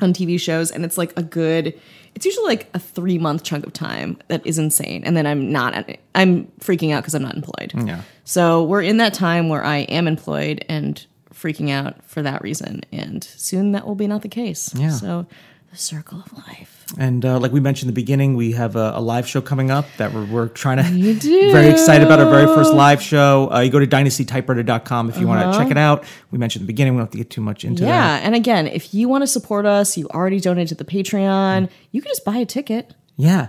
on 0.00 0.12
TV 0.12 0.38
shows, 0.38 0.70
and 0.70 0.84
it's 0.84 0.98
like 0.98 1.18
a 1.18 1.22
good. 1.22 1.78
It's 2.14 2.26
usually 2.26 2.46
like 2.46 2.68
a 2.74 2.78
three 2.78 3.18
month 3.18 3.42
chunk 3.42 3.66
of 3.66 3.72
time 3.72 4.18
that 4.28 4.46
is 4.46 4.58
insane, 4.58 5.02
and 5.04 5.16
then 5.16 5.26
I'm 5.26 5.50
not. 5.50 5.88
I'm 6.14 6.46
freaking 6.60 6.92
out 6.92 7.02
because 7.02 7.14
I'm 7.14 7.22
not 7.22 7.34
employed. 7.34 7.72
Yeah. 7.74 8.02
So 8.24 8.64
we're 8.64 8.82
in 8.82 8.98
that 8.98 9.14
time 9.14 9.48
where 9.48 9.64
I 9.64 9.78
am 9.78 10.06
employed 10.06 10.64
and 10.68 11.04
freaking 11.40 11.70
out 11.70 12.02
for 12.04 12.22
that 12.22 12.42
reason, 12.42 12.80
and 12.92 13.22
soon 13.24 13.72
that 13.72 13.86
will 13.86 13.94
be 13.94 14.06
not 14.06 14.22
the 14.22 14.28
case. 14.28 14.72
Yeah. 14.74 14.90
So 14.90 15.26
the 15.70 15.76
circle 15.76 16.22
of 16.24 16.32
life. 16.32 16.74
And 16.98 17.22
uh, 17.24 17.38
like 17.38 17.52
we 17.52 17.60
mentioned 17.60 17.90
in 17.90 17.94
the 17.94 18.00
beginning, 18.00 18.34
we 18.36 18.52
have 18.52 18.74
a, 18.74 18.92
a 18.94 19.00
live 19.02 19.28
show 19.28 19.42
coming 19.42 19.70
up 19.70 19.84
that 19.98 20.14
we're, 20.14 20.24
we're 20.24 20.48
trying 20.48 20.78
to. 20.82 20.90
You 20.90 21.12
do. 21.20 21.52
Very 21.52 21.68
excited 21.68 22.06
about 22.06 22.18
our 22.20 22.30
very 22.30 22.46
first 22.46 22.72
live 22.72 23.02
show. 23.02 23.50
Uh, 23.52 23.60
you 23.60 23.70
go 23.70 23.78
to 23.78 23.86
dynastytypewriter.com 23.86 25.10
if 25.10 25.18
you 25.18 25.26
want 25.26 25.42
Uh-huh. 25.42 25.52
to 25.52 25.58
check 25.58 25.70
it 25.70 25.76
out. 25.76 26.04
We 26.30 26.38
mentioned 26.38 26.62
in 26.62 26.66
the 26.66 26.72
beginning, 26.72 26.94
we 26.94 26.98
don't 26.98 27.06
have 27.06 27.12
to 27.12 27.18
get 27.18 27.28
too 27.30 27.42
much 27.42 27.64
into 27.64 27.82
that. 27.82 27.88
Yeah, 27.88 28.26
and 28.26 28.34
again, 28.34 28.66
if 28.66 28.94
you 28.94 29.08
want 29.08 29.22
to 29.22 29.26
support 29.26 29.66
us, 29.66 29.96
you 29.98 30.08
already 30.08 30.40
donated 30.40 30.68
to 30.78 30.82
the 30.82 30.90
Patreon. 30.90 31.68
You 31.92 32.00
can 32.02 32.10
just 32.10 32.24
buy 32.24 32.36
a 32.38 32.46
ticket. 32.46 32.94
Yeah. 33.16 33.48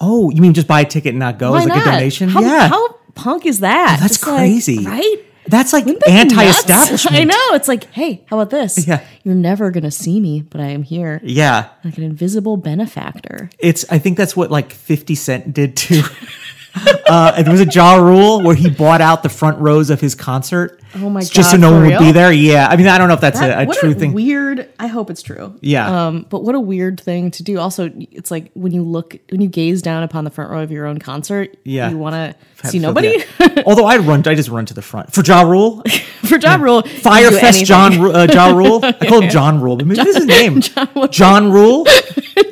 Oh, 0.00 0.30
you 0.30 0.42
mean 0.42 0.54
just 0.54 0.68
buy 0.68 0.82
a 0.82 0.84
ticket 0.84 1.10
and 1.10 1.18
not 1.18 1.38
go 1.38 1.50
Why 1.52 1.58
as 1.62 1.66
like 1.66 1.78
not? 1.78 1.86
a 1.88 1.90
donation? 1.90 2.28
How, 2.28 2.40
yeah. 2.42 2.68
How 2.68 2.92
punk 3.14 3.44
is 3.46 3.60
that? 3.60 3.98
That's 4.00 4.16
It's 4.16 4.26
like, 4.26 4.36
crazy. 4.36 4.84
right? 4.84 5.16
That's 5.48 5.72
like 5.72 5.84
that 5.84 6.08
anti-establishment. 6.08 7.16
I 7.16 7.24
know. 7.24 7.54
It's 7.54 7.68
like, 7.68 7.84
hey, 7.92 8.24
how 8.26 8.38
about 8.38 8.50
this? 8.50 8.86
Yeah. 8.86 9.04
You're 9.24 9.34
never 9.34 9.70
gonna 9.70 9.90
see 9.90 10.20
me, 10.20 10.42
but 10.42 10.60
I 10.60 10.66
am 10.68 10.82
here, 10.82 11.20
Yeah. 11.24 11.68
like 11.84 11.96
an 11.98 12.04
invisible 12.04 12.56
benefactor. 12.56 13.50
It's 13.58 13.84
I 13.90 13.98
think 13.98 14.16
that's 14.16 14.36
what 14.36 14.50
like 14.50 14.72
50 14.72 15.14
Cent 15.14 15.52
did 15.54 15.76
too. 15.76 16.02
uh, 17.08 17.32
and 17.36 17.46
there 17.46 17.52
was 17.52 17.60
a 17.60 17.66
Ja 17.66 17.94
Rule 17.96 18.42
where 18.42 18.54
he 18.54 18.68
bought 18.70 19.00
out 19.00 19.22
the 19.22 19.28
front 19.28 19.58
rows 19.60 19.90
of 19.90 20.00
his 20.00 20.14
concert. 20.14 20.80
Oh 20.94 21.10
my 21.10 21.22
Just 21.22 21.50
so 21.50 21.56
no 21.56 21.72
one 21.72 21.82
would 21.86 21.98
be 21.98 22.12
there. 22.12 22.32
Yeah. 22.32 22.68
I 22.70 22.76
mean, 22.76 22.86
I 22.86 22.96
don't 22.96 23.08
know 23.08 23.14
if 23.14 23.20
that's 23.20 23.38
That- 23.38 23.58
a, 23.58 23.62
a 23.62 23.66
what 23.66 23.76
true 23.78 23.90
a 23.90 23.94
thing. 23.94 24.12
Weird. 24.14 24.68
I 24.78 24.86
hope 24.86 25.10
it's 25.10 25.20
true. 25.22 25.54
Yeah. 25.60 26.06
Um, 26.06 26.26
but 26.30 26.42
what 26.42 26.54
a 26.54 26.60
weird 26.60 27.00
thing 27.00 27.30
to 27.32 27.42
do. 27.42 27.58
Also, 27.58 27.90
it's 27.94 28.30
like 28.30 28.50
when 28.54 28.72
you 28.72 28.82
look, 28.82 29.16
when 29.30 29.40
you 29.42 29.48
gaze 29.48 29.82
down 29.82 30.02
upon 30.04 30.24
the 30.24 30.30
front 30.30 30.50
row 30.50 30.62
of 30.62 30.70
your 30.70 30.86
own 30.86 30.98
concert. 30.98 31.56
Yeah. 31.64 31.90
You 31.90 31.98
want 31.98 32.14
to 32.62 32.68
see 32.68 32.78
nobody. 32.78 33.22
Although 33.66 33.84
I 33.84 33.98
run, 33.98 34.20
I 34.26 34.34
just 34.34 34.48
run 34.48 34.64
to 34.66 34.74
the 34.74 34.82
front 34.82 35.12
for 35.12 35.22
Ja 35.22 35.42
Rule. 35.42 35.82
For 36.26 36.38
job 36.38 36.60
rule, 36.60 36.82
Fyre 36.82 37.30
Fest. 37.30 37.64
John 37.66 38.00
uh, 38.00 38.26
Ja 38.28 38.46
Rule. 38.56 38.80
I 38.84 38.92
call 38.94 39.22
him 39.22 39.30
John 39.30 39.60
Rule, 39.60 39.76
but 39.76 39.86
maybe 39.86 40.02
this 40.02 40.08
is 40.16 40.16
his 40.16 40.26
name. 40.26 40.60
John 41.10 41.52
Rule. 41.52 41.86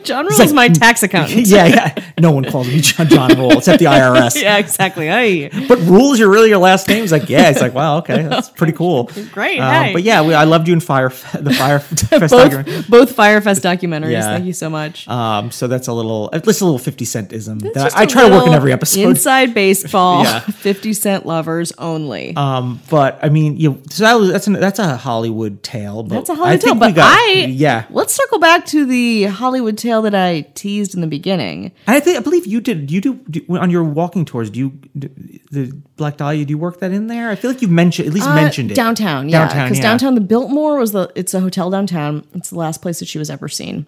John 0.05 0.27
Rule 0.27 0.41
is 0.41 0.53
my 0.53 0.69
tax 0.69 1.03
accountant. 1.03 1.49
yeah, 1.49 1.67
yeah. 1.67 2.05
No 2.21 2.31
one 2.31 2.45
calls 2.45 2.69
me 2.69 2.81
John, 2.81 3.09
John 3.09 3.37
Rule 3.37 3.51
except 3.59 3.81
the 3.81 3.87
IRS. 3.87 4.14
yeah, 4.37 4.59
exactly. 4.59 5.07
Hey. 5.07 5.49
But 5.69 5.79
rules, 5.81 6.19
your 6.19 6.31
really 6.31 6.49
your 6.49 6.59
last 6.59 6.89
name? 6.89 7.03
He's 7.03 7.13
like, 7.13 7.29
yeah. 7.29 7.51
It's 7.51 7.61
like, 7.61 7.75
wow, 7.75 7.99
okay, 7.99 8.23
that's 8.23 8.49
pretty 8.59 8.73
cool. 8.73 9.11
Great, 9.33 9.59
Um, 9.61 9.73
hey. 9.85 9.93
But 9.93 10.03
yeah, 10.03 10.23
we, 10.23 10.35
I 10.35 10.45
loved 10.45 10.67
you 10.69 10.75
in 10.75 10.81
Fire, 10.81 11.09
the 11.09 11.53
Fyre 11.53 11.79
Fest 11.81 12.11
documentary. 12.33 12.63
both 12.83 12.89
both 12.89 13.13
Fyre 13.13 13.41
Fest 13.41 13.63
documentaries. 13.63 14.13
Yeah. 14.13 14.23
Thank 14.23 14.47
you 14.47 14.53
so 14.53 14.71
much. 14.71 15.07
Um, 15.09 15.51
so 15.51 15.67
that's 15.67 15.89
a 15.89 15.93
little, 15.93 16.31
at 16.33 16.47
least 16.47 16.61
a 16.61 16.65
little 16.65 16.79
fifty 16.79 17.05
centism. 17.05 17.65
It's 17.65 17.75
That 17.75 17.95
I, 17.97 18.03
I 18.03 18.07
try 18.07 18.29
to 18.29 18.35
work 18.35 18.47
in 18.47 18.53
every 18.55 18.73
episode. 18.73 19.01
Inside 19.01 19.55
baseball, 19.55 20.25
Yeah. 20.25 20.41
fifty 20.41 20.93
cent 20.93 21.27
lovers 21.27 21.73
only. 21.79 22.35
Um, 22.37 22.81
but 22.91 23.19
I 23.23 23.29
mean, 23.29 23.57
you 23.59 23.83
so 23.91 24.05
that 24.05 24.15
was 24.15 24.31
that's 24.33 24.47
an, 24.47 24.55
that's 24.55 24.79
a 24.79 24.97
Hollywood 24.97 25.63
tale. 25.63 26.03
But 26.03 26.15
That's 26.17 26.31
a 26.31 26.35
Hollywood 26.35 26.61
tale, 26.61 26.73
think 26.75 26.83
we 26.83 26.89
but 26.89 26.95
got- 26.97 27.13
I 27.19 27.33
yeah. 27.49 27.85
Let's 27.91 28.15
circle 28.15 28.39
back 28.39 28.67
to 28.67 28.85
the 28.87 29.25
Hollywood 29.25 29.77
tale 29.79 30.03
that 30.03 30.15
I 30.15 30.43
teased 30.55 30.95
in 30.95 31.01
the 31.01 31.07
beginning. 31.07 31.73
I 31.87 32.01
think 32.01 32.17
I 32.19 32.21
believe 32.21 32.47
you 32.47 32.61
did. 32.61 32.91
You 32.91 33.01
do, 33.01 33.15
do 33.31 33.45
on 33.59 33.71
your 33.71 33.85
walking 33.95 34.25
tours. 34.25 34.51
Do 34.51 34.59
you 34.59 34.71
do, 34.99 35.09
the 35.51 35.73
Black 35.97 36.17
Dahlia? 36.17 36.45
Do 36.45 36.51
you 36.51 36.59
work 36.59 36.81
that 36.81 36.93
in 36.93 37.07
there? 37.07 37.31
I 37.31 37.37
feel 37.37 37.51
like 37.51 37.63
you 37.63 37.69
mentioned 37.69 38.09
at 38.09 38.15
least 38.15 38.27
Uh, 38.27 38.35
mentioned 38.35 38.71
it 38.71 38.75
downtown, 38.75 39.29
yeah, 39.29 39.41
Downtown, 39.41 39.67
because 39.67 39.79
yeah. 39.79 39.83
downtown, 39.83 40.15
the 40.15 40.21
Biltmore 40.21 40.79
was 40.79 40.93
the 40.93 41.11
it's 41.15 41.35
a 41.35 41.41
hotel 41.41 41.71
downtown. 41.71 42.25
It's 42.35 42.51
the 42.51 42.59
last 42.59 42.83
place 42.83 42.99
that 42.99 43.09
she 43.09 43.19
was 43.19 43.31
ever 43.31 43.49
seen. 43.49 43.87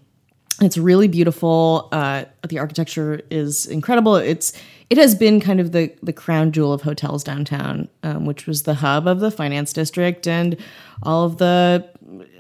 It's 0.63 0.79
really 0.79 1.07
beautiful. 1.07 1.89
Uh, 1.93 2.25
the 2.49 2.59
architecture 2.59 3.21
is 3.31 3.67
incredible. 3.67 4.17
It's 4.17 4.55
it 4.89 4.97
has 4.97 5.15
been 5.15 5.41
kind 5.41 5.61
of 5.61 5.73
the 5.73 5.93
the 6.03 6.13
crown 6.15 6.53
jewel 6.53 6.73
of 6.73 6.83
hotels 6.83 7.23
downtown, 7.23 7.89
um, 8.03 8.25
which 8.25 8.47
was 8.47 8.63
the 8.63 8.75
hub 8.75 9.07
of 9.07 9.21
the 9.21 9.31
finance 9.31 9.73
district 9.75 10.27
and 10.27 10.57
all 11.03 11.25
of 11.27 11.37
the 11.37 11.87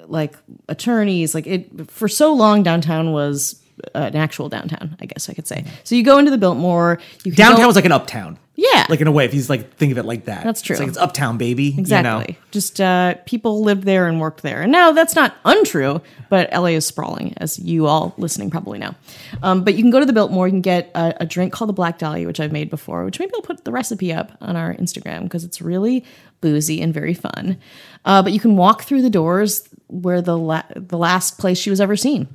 like 0.06 0.34
attorneys. 0.68 1.34
Like 1.34 1.46
it 1.46 1.90
for 1.90 2.08
so 2.08 2.32
long, 2.32 2.62
downtown 2.62 3.12
was 3.12 3.60
uh, 3.94 3.98
an 3.98 4.16
actual 4.16 4.48
downtown. 4.48 4.96
I 5.00 5.06
guess 5.06 5.28
I 5.28 5.34
could 5.34 5.46
say. 5.46 5.64
So 5.84 5.94
you 5.94 6.02
go 6.02 6.18
into 6.18 6.30
the 6.30 6.38
Biltmore. 6.38 6.98
You 7.24 7.32
can 7.32 7.38
Downtown 7.38 7.62
go- 7.62 7.66
was 7.68 7.76
like 7.76 7.84
an 7.84 7.92
uptown. 7.92 8.38
Yeah. 8.58 8.86
Like 8.88 9.02
in 9.02 9.06
a 9.06 9.12
way, 9.12 9.26
if 9.26 9.34
you 9.34 9.42
like 9.50 9.74
think 9.76 9.92
of 9.92 9.98
it 9.98 10.06
like 10.06 10.24
that. 10.24 10.42
That's 10.42 10.62
true. 10.62 10.74
It's 10.74 10.80
like 10.80 10.88
it's 10.88 10.96
uptown, 10.96 11.36
baby. 11.36 11.78
Exactly. 11.78 12.10
You 12.28 12.32
know? 12.40 12.46
Just 12.52 12.80
uh, 12.80 13.14
people 13.26 13.62
lived 13.62 13.82
there 13.84 14.08
and 14.08 14.18
worked 14.18 14.42
there. 14.42 14.62
And 14.62 14.72
now 14.72 14.92
that's 14.92 15.14
not 15.14 15.36
untrue, 15.44 16.00
but 16.30 16.50
LA 16.52 16.68
is 16.68 16.86
sprawling, 16.86 17.34
as 17.36 17.58
you 17.58 17.86
all 17.86 18.14
listening 18.16 18.50
probably 18.50 18.78
know. 18.78 18.94
Um, 19.42 19.62
but 19.62 19.74
you 19.74 19.82
can 19.82 19.90
go 19.90 20.00
to 20.00 20.06
the 20.06 20.14
Biltmore. 20.14 20.48
You 20.48 20.52
can 20.52 20.62
get 20.62 20.90
a, 20.94 21.14
a 21.20 21.26
drink 21.26 21.52
called 21.52 21.68
the 21.68 21.74
Black 21.74 21.98
Dahlia, 21.98 22.26
which 22.26 22.40
I've 22.40 22.52
made 22.52 22.70
before. 22.70 23.04
Which 23.04 23.20
maybe 23.20 23.32
I'll 23.34 23.42
put 23.42 23.64
the 23.64 23.72
recipe 23.72 24.10
up 24.10 24.32
on 24.40 24.56
our 24.56 24.74
Instagram 24.74 25.24
because 25.24 25.44
it's 25.44 25.60
really 25.60 26.02
boozy 26.40 26.80
and 26.80 26.94
very 26.94 27.14
fun. 27.14 27.58
Uh, 28.06 28.22
but 28.22 28.32
you 28.32 28.40
can 28.40 28.56
walk 28.56 28.84
through 28.84 29.02
the 29.02 29.10
doors 29.10 29.68
where 29.88 30.22
the 30.22 30.36
la- 30.36 30.62
the 30.74 30.96
last 30.96 31.38
place 31.38 31.58
she 31.58 31.68
was 31.68 31.80
ever 31.80 31.94
seen, 31.96 32.26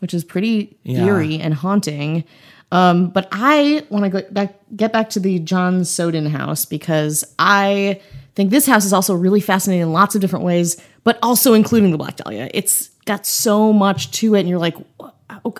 which 0.00 0.14
is 0.14 0.24
pretty 0.24 0.76
Yeah. 0.84 1.04
eerie 1.06 1.38
and 1.40 1.54
haunting. 1.54 2.24
Um, 2.72 3.08
but 3.08 3.28
I 3.32 3.84
want 3.90 4.04
to 4.04 4.10
go 4.10 4.22
back, 4.30 4.54
get 4.74 4.92
back 4.92 5.10
to 5.10 5.20
the 5.20 5.38
John 5.38 5.84
Sowden 5.84 6.26
house 6.26 6.64
because 6.64 7.24
I 7.38 8.00
think 8.34 8.50
this 8.50 8.66
house 8.66 8.84
is 8.84 8.92
also 8.92 9.14
really 9.14 9.40
fascinating 9.40 9.82
in 9.82 9.92
lots 9.92 10.14
of 10.14 10.20
different 10.20 10.44
ways, 10.44 10.76
but 11.04 11.18
also 11.22 11.54
including 11.54 11.92
the 11.92 11.96
Black 11.98 12.16
Dahlia. 12.16 12.50
It's 12.52 12.88
got 13.04 13.24
so 13.24 13.72
much 13.72 14.10
to 14.12 14.34
it, 14.34 14.40
and 14.40 14.48
you're 14.48 14.58
like, 14.58 14.76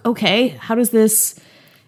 okay, 0.04 0.48
how 0.48 0.74
does 0.74 0.90
this 0.90 1.38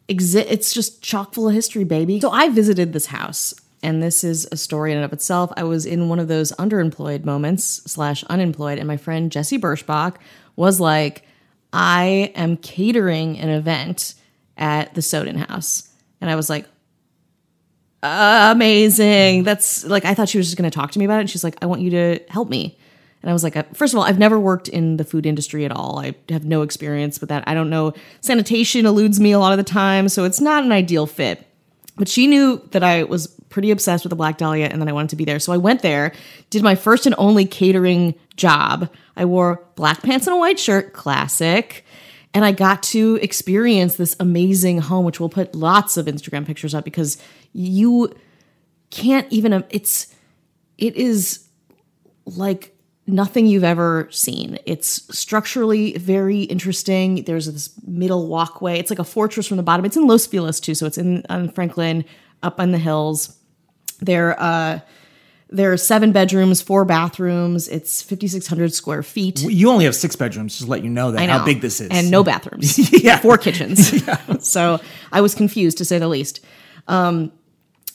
exist? 0.09 0.47
It's 0.49 0.73
just 0.73 1.02
chock 1.02 1.35
full 1.35 1.49
of 1.49 1.55
history, 1.55 1.85
baby. 1.85 2.21
So 2.21 2.31
I 2.31 2.49
visited 2.49 2.93
this 2.93 3.07
house. 3.07 3.55
And 3.81 4.02
this 4.02 4.25
is 4.25 4.45
a 4.50 4.57
story 4.57 4.90
in 4.90 4.99
and 4.99 5.05
of 5.05 5.12
itself. 5.12 5.52
I 5.57 5.62
was 5.62 5.87
in 5.87 6.09
one 6.09 6.19
of 6.19 6.26
those 6.26 6.50
underemployed 6.52 7.25
moments 7.25 7.64
slash 7.87 8.25
unemployed, 8.25 8.78
and 8.78 8.88
my 8.88 8.97
friend 8.97 9.31
Jesse 9.31 9.57
Birschbach 9.59 10.14
was 10.57 10.81
like, 10.81 11.23
I 11.73 12.33
am 12.35 12.57
catering 12.57 13.39
an 13.39 13.51
event 13.51 14.15
at 14.57 14.95
the 14.95 15.03
Sowden 15.03 15.39
House. 15.39 15.89
And 16.21 16.31
I 16.31 16.37
was 16.37 16.51
like, 16.51 16.67
amazing. 18.03 19.45
That's 19.45 19.85
like, 19.85 20.05
I 20.05 20.15
thought 20.15 20.29
she 20.29 20.39
was 20.39 20.47
just 20.47 20.57
going 20.57 20.71
to 20.71 20.75
talk 20.75 20.93
to 20.93 20.99
me 20.99 21.05
about 21.05 21.19
it. 21.19 21.21
And 21.21 21.31
she's 21.31 21.45
like, 21.45 21.57
I 21.63 21.67
want 21.67 21.81
you 21.81 21.91
to 21.91 22.21
help 22.29 22.49
me. 22.49 22.79
And 23.23 23.31
I 23.31 23.33
was 23.33 23.43
like, 23.43 23.57
uh, 23.57 23.65
first 23.73 23.93
of 23.93 23.99
all, 23.99 24.05
I've 24.05 24.19
never 24.19 24.39
worked 24.39 24.69
in 24.69 24.97
the 24.97 25.05
food 25.05 25.27
industry 25.27 25.65
at 25.65 25.73
all. 25.73 25.99
I 25.99 26.15
have 26.29 26.45
no 26.45 26.63
experience 26.63 27.21
with 27.21 27.31
that. 27.31 27.45
I 27.47 27.55
don't 27.55 27.71
know. 27.71 27.93
Sanitation 28.21 28.87
eludes 28.87 29.19
me 29.19 29.33
a 29.33 29.39
lot 29.39 29.53
of 29.53 29.59
the 29.59 29.65
time. 29.65 30.09
So 30.09 30.25
it's 30.25 30.41
not 30.41 30.63
an 30.63 30.71
ideal 30.71 31.07
fit. 31.07 31.45
But 31.97 32.09
she 32.09 32.29
knew 32.29 32.63
that 32.71 32.85
I 32.85 33.03
was 33.03 33.35
pretty 33.50 33.71
obsessed 33.71 34.05
with 34.05 34.11
the 34.11 34.17
Black 34.17 34.38
Dahlia 34.38 34.67
and 34.67 34.81
then 34.81 34.88
I 34.88 34.93
wanted 34.93 35.11
to 35.11 35.17
be 35.17 35.25
there. 35.25 35.38
So 35.38 35.52
I 35.52 35.57
went 35.57 35.83
there, 35.83 36.12
did 36.50 36.62
my 36.62 36.75
first 36.75 37.07
and 37.07 37.14
only 37.19 37.45
catering 37.45 38.14
job. 38.37 38.90
I 39.17 39.25
wore 39.25 39.64
black 39.75 40.02
pants 40.02 40.26
and 40.26 40.35
a 40.35 40.38
white 40.38 40.59
shirt, 40.59 40.93
classic. 40.93 41.85
And 42.35 42.45
I 42.45 42.52
got 42.52 42.83
to 42.85 43.19
experience 43.23 43.97
this 43.97 44.14
amazing 44.21 44.81
home, 44.81 45.05
which 45.05 45.19
we'll 45.19 45.28
put 45.28 45.55
lots 45.55 45.97
of 45.97 46.07
Instagram 46.07 46.47
pictures 46.47 46.75
up 46.75 46.85
because 46.85 47.17
you 47.52 48.14
can't 48.90 49.26
even, 49.33 49.52
um, 49.52 49.64
it's, 49.71 50.14
it 50.76 50.95
is 50.95 51.49
like 52.26 52.75
nothing 53.09 53.47
you've 53.47 53.64
ever 53.64 54.07
seen. 54.11 54.59
It's 54.67 55.02
structurally 55.17 55.97
very 55.97 56.43
interesting. 56.43 57.25
There's 57.25 57.47
this 57.47 57.71
middle 57.87 58.28
walkway. 58.28 58.78
It's 58.78 58.90
like 58.90 58.99
a 58.99 59.05
fortress 59.05 59.47
from 59.47 59.57
the 59.57 59.62
bottom. 59.62 59.87
It's 59.87 59.97
in 59.97 60.07
Los 60.07 60.26
Feliz 60.26 60.61
too, 60.61 60.75
so 60.75 60.87
it's 60.87 60.99
in 60.99 61.25
on 61.31 61.49
Franklin, 61.49 62.05
up 62.43 62.61
on 62.61 62.71
the 62.71 62.78
hills. 62.78 63.38
There, 64.00 64.40
uh, 64.40 64.81
there 65.50 65.73
are 65.73 65.76
seven 65.76 66.12
bedrooms, 66.12 66.61
four 66.61 66.85
bathrooms. 66.85 67.69
It's 67.69 68.02
5,600 68.02 68.73
square 68.73 69.02
feet. 69.02 69.40
You 69.43 69.71
only 69.71 69.87
have 69.87 69.95
six 69.95 70.14
bedrooms, 70.14 70.52
just 70.52 70.64
to 70.64 70.71
let 70.71 70.85
you 70.85 70.90
know 70.90 71.11
that 71.11 71.26
know. 71.26 71.38
how 71.38 71.45
big 71.45 71.61
this 71.61 71.81
is. 71.81 71.88
And 71.90 72.11
no 72.11 72.23
bathrooms. 72.23 72.78
Yeah. 73.02 73.19
Four 73.19 73.38
kitchens. 73.38 74.02
So 74.40 74.81
I 75.12 75.21
was 75.21 75.35
confused 75.35 75.78
to 75.78 75.85
say 75.85 75.99
the 75.99 76.09
least. 76.09 76.40
Um, 76.87 77.33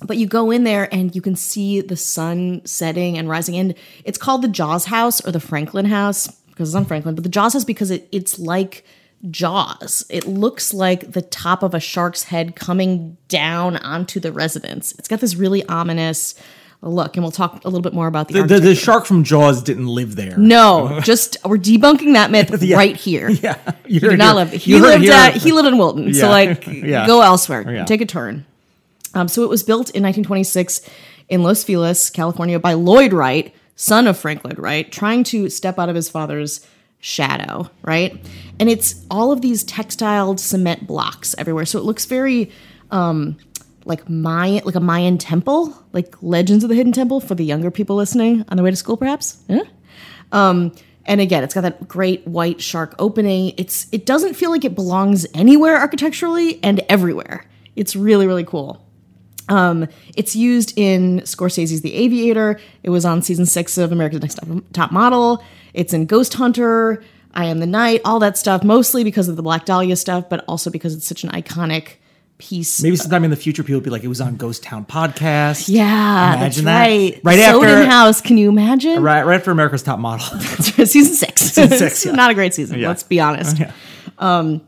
but 0.06 0.18
you 0.18 0.28
go 0.28 0.52
in 0.52 0.64
there 0.64 0.94
and 0.94 1.16
you 1.16 1.22
can 1.22 1.36
see 1.36 1.82
the 1.82 1.96
sun 1.96 2.62
setting 2.66 3.18
and 3.18 3.30
rising. 3.30 3.56
And 3.56 3.76
it's 4.04 4.18
called 4.18 4.42
the 4.42 4.48
Jaws 4.48 4.86
House 4.86 5.26
or 5.26 5.32
the 5.32 5.40
Franklin 5.40 5.86
House 5.86 6.28
because 6.50 6.70
it's 6.70 6.76
on 6.76 6.86
Franklin. 6.86 7.16
But 7.16 7.24
the 7.24 7.30
Jaws 7.30 7.54
House 7.54 7.64
because 7.64 7.92
it, 7.92 8.08
it's 8.12 8.40
like 8.40 8.86
Jaws. 9.30 10.06
It 10.10 10.28
looks 10.28 10.74
like 10.74 11.12
the 11.14 11.22
top 11.22 11.64
of 11.64 11.74
a 11.74 11.80
shark's 11.80 12.24
head 12.24 12.56
coming 12.56 13.18
down 13.28 13.78
onto 13.78 14.20
the 14.20 14.32
residence. 14.32 14.94
It's 15.00 15.08
got 15.08 15.20
this 15.20 15.36
really 15.36 15.64
ominous 15.68 16.36
look. 16.82 17.16
And 17.16 17.24
we'll 17.24 17.32
talk 17.32 17.64
a 17.64 17.68
little 17.70 17.82
bit 17.82 17.94
more 17.94 18.08
about 18.08 18.28
the, 18.28 18.42
the, 18.42 18.56
the, 18.56 18.60
the 18.60 18.76
shark 18.76 19.06
from 19.06 19.24
Jaws 19.24 19.64
didn't 19.64 19.88
live 19.88 20.16
there. 20.16 20.38
No, 20.38 21.00
just 21.04 21.38
we're 21.46 21.58
debunking 21.58 22.14
that 22.14 22.30
myth 22.32 22.52
right 22.76 22.96
here. 22.96 23.30
Yeah. 23.44 23.58
You 23.86 24.00
He 24.02 24.10
did 24.10 24.20
not 24.20 24.36
live. 24.36 24.52
He 24.52 24.80
lived 24.80 25.04
here. 25.04 25.14
at 25.14 25.36
he 25.36 25.52
lived 25.52 25.68
in 25.68 25.78
Wilton. 25.78 26.14
So 26.14 26.30
like 26.30 26.68
Yeah. 26.68 27.08
go 27.08 27.22
elsewhere. 27.22 27.70
Yeah. 27.72 27.86
Take 27.86 28.02
a 28.02 28.06
turn. 28.06 28.46
Um, 29.14 29.28
so 29.28 29.44
it 29.44 29.50
was 29.50 29.64
built 29.64 29.90
in 29.92 30.04
1926 30.04 30.82
in 31.30 31.44
Los 31.44 31.64
Feliz, 31.64 32.10
California 32.10 32.60
by 32.60 32.74
Lloyd 32.74 33.14
Wright, 33.14 33.54
son 33.76 34.08
of 34.08 34.18
Frank 34.18 34.44
Lloyd 34.44 34.60
Wright, 34.60 34.92
trying 34.92 35.24
to 35.26 35.50
step 35.50 35.80
out 35.80 35.88
of 35.88 35.96
his 35.96 36.10
father's 36.10 36.66
shadow, 37.04 37.70
right? 37.82 38.18
And 38.62 38.70
it's 38.70 39.06
all 39.12 39.34
of 39.34 39.42
these 39.42 39.66
textiled 39.66 40.40
cement 40.40 40.88
blocks 40.88 41.36
everywhere. 41.38 41.66
So 41.66 41.78
it 41.78 41.84
looks 41.84 42.06
very 42.06 42.50
um 42.92 43.38
like 43.86 44.08
Mayan, 44.08 44.64
like 44.64 44.76
a 44.76 44.80
Mayan 44.80 45.18
temple, 45.18 45.78
like 45.92 46.16
Legends 46.22 46.64
of 46.64 46.70
the 46.70 46.76
Hidden 46.76 46.94
Temple 46.94 47.20
for 47.20 47.36
the 47.36 47.44
younger 47.44 47.70
people 47.70 47.98
listening 47.98 48.46
on 48.48 48.56
the 48.56 48.64
way 48.64 48.70
to 48.70 48.78
school, 48.78 48.96
perhaps. 48.96 49.44
Um, 50.32 50.72
and 51.06 51.20
again, 51.20 51.44
it's 51.44 51.54
got 51.54 51.62
that 51.62 51.86
great 51.90 52.26
white 52.26 52.62
shark 52.62 52.96
opening. 52.98 53.54
It's 53.58 53.88
it 53.92 54.06
doesn't 54.06 54.36
feel 54.36 54.52
like 54.52 54.64
it 54.64 54.74
belongs 54.74 55.28
anywhere 55.34 55.76
architecturally 55.78 56.64
and 56.64 56.80
everywhere. 56.88 57.46
It's 57.76 57.98
really 57.98 58.28
really 58.28 58.46
cool. 58.46 58.88
Um, 59.50 59.88
it's 60.16 60.36
used 60.36 60.74
in 60.78 61.20
Scorsese's 61.22 61.82
The 61.82 61.94
Aviator. 61.96 62.60
It 62.84 62.90
was 62.90 63.06
on 63.06 63.22
season 63.22 63.46
six 63.46 63.78
of 63.78 63.92
America's 63.92 64.22
Next 64.22 64.36
Top, 64.36 64.48
Top 64.74 64.92
Model. 64.92 65.44
It's 65.74 65.94
in 65.94 66.06
Ghost 66.06 66.34
Hunter, 66.36 67.04
I 67.34 67.46
Am 67.46 67.60
the 67.60 67.66
Night, 67.68 68.02
all 68.06 68.20
that 68.20 68.38
stuff, 68.38 68.64
mostly 68.64 69.04
because 69.04 69.28
of 69.28 69.36
the 69.36 69.44
Black 69.44 69.66
Dahlia 69.66 69.96
stuff, 69.96 70.30
but 70.30 70.46
also 70.48 70.70
because 70.70 70.94
it's 70.96 71.06
such 71.08 71.24
an 71.24 71.32
iconic 71.32 71.96
piece. 72.38 72.82
Maybe 72.84 72.96
sometime 72.96 73.24
in 73.24 73.30
the 73.32 73.36
future, 73.36 73.64
people 73.64 73.80
will 73.80 73.84
be 73.86 73.90
like, 73.90 74.04
it 74.04 74.08
was 74.08 74.22
on 74.22 74.36
Ghost 74.38 74.64
Town 74.64 74.86
podcast. 74.86 75.68
yeah, 75.70 76.36
Imagine 76.36 76.66
that. 76.66 76.80
right. 76.80 77.20
Right 77.24 77.40
Sowden 77.40 77.70
after- 77.70 77.86
House. 77.90 78.22
Can 78.22 78.38
you 78.38 78.50
imagine? 78.50 79.02
Right, 79.02 79.24
right 79.26 79.36
after 79.40 79.52
America's 79.52 79.84
Top 79.84 80.00
Model. 80.00 80.26
season 80.40 81.14
six. 81.16 81.42
Season 81.42 81.78
six, 81.78 82.06
yeah. 82.06 82.12
Not 82.14 82.32
a 82.32 82.34
great 82.34 82.54
season. 82.54 82.80
Yeah. 82.80 82.88
Let's 82.88 83.04
be 83.04 83.20
honest. 83.20 83.58
Um, 84.20 84.62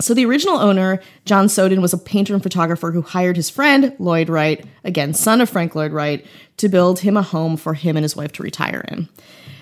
so 0.00 0.14
the 0.14 0.26
original 0.26 0.56
owner, 0.56 1.00
John 1.24 1.48
Sowden, 1.48 1.80
was 1.80 1.92
a 1.92 1.98
painter 1.98 2.34
and 2.34 2.42
photographer 2.42 2.92
who 2.92 3.02
hired 3.02 3.36
his 3.36 3.50
friend 3.50 3.94
Lloyd 3.98 4.28
Wright, 4.28 4.64
again 4.84 5.14
son 5.14 5.40
of 5.40 5.48
Frank 5.48 5.74
Lloyd 5.74 5.92
Wright, 5.92 6.24
to 6.58 6.68
build 6.68 7.00
him 7.00 7.16
a 7.16 7.22
home 7.22 7.56
for 7.56 7.74
him 7.74 7.96
and 7.96 8.04
his 8.04 8.16
wife 8.16 8.32
to 8.32 8.42
retire 8.42 8.84
in. 8.88 9.08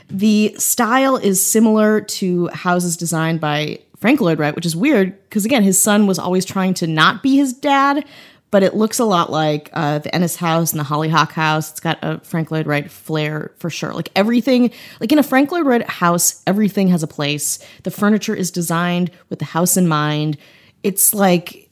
The 0.09 0.55
style 0.59 1.17
is 1.17 1.45
similar 1.45 2.01
to 2.01 2.49
houses 2.49 2.97
designed 2.97 3.41
by 3.41 3.81
Frank 3.97 4.21
Lloyd 4.21 4.39
Wright, 4.39 4.55
which 4.55 4.67
is 4.67 4.77
weird 4.77 5.19
because 5.29 5.45
again, 5.45 5.63
his 5.63 5.81
son 5.81 6.07
was 6.07 6.19
always 6.19 6.45
trying 6.45 6.75
to 6.75 6.87
not 6.87 7.23
be 7.23 7.37
his 7.37 7.53
dad, 7.53 8.05
but 8.55 8.63
it 8.63 8.77
looks 8.77 9.01
a 9.01 9.05
lot 9.05 9.33
like 9.33 9.69
uh, 9.73 9.99
the 9.99 10.15
Ennis 10.15 10.37
House 10.37 10.71
and 10.71 10.79
the 10.79 10.85
Hollyhock 10.85 11.33
House. 11.33 11.73
It's 11.73 11.81
got 11.81 11.99
a 12.03 12.21
Frank 12.21 12.53
Lloyd 12.53 12.69
Wright 12.69 12.89
flair 12.89 13.51
for 13.59 13.69
sure. 13.69 13.93
Like 13.93 14.11
everything, 14.15 14.71
like 15.01 15.11
in 15.11 15.19
a 15.19 15.25
Frank 15.25 15.51
Lloyd 15.51 15.67
Wright 15.67 15.83
house, 15.91 16.41
everything 16.47 16.87
has 16.87 17.03
a 17.03 17.09
place. 17.09 17.59
The 17.83 17.91
furniture 17.91 18.33
is 18.33 18.53
designed 18.53 19.11
with 19.29 19.41
the 19.41 19.45
house 19.45 19.77
in 19.77 19.89
mind. 19.89 20.39
It's 20.85 21.13
like 21.13 21.69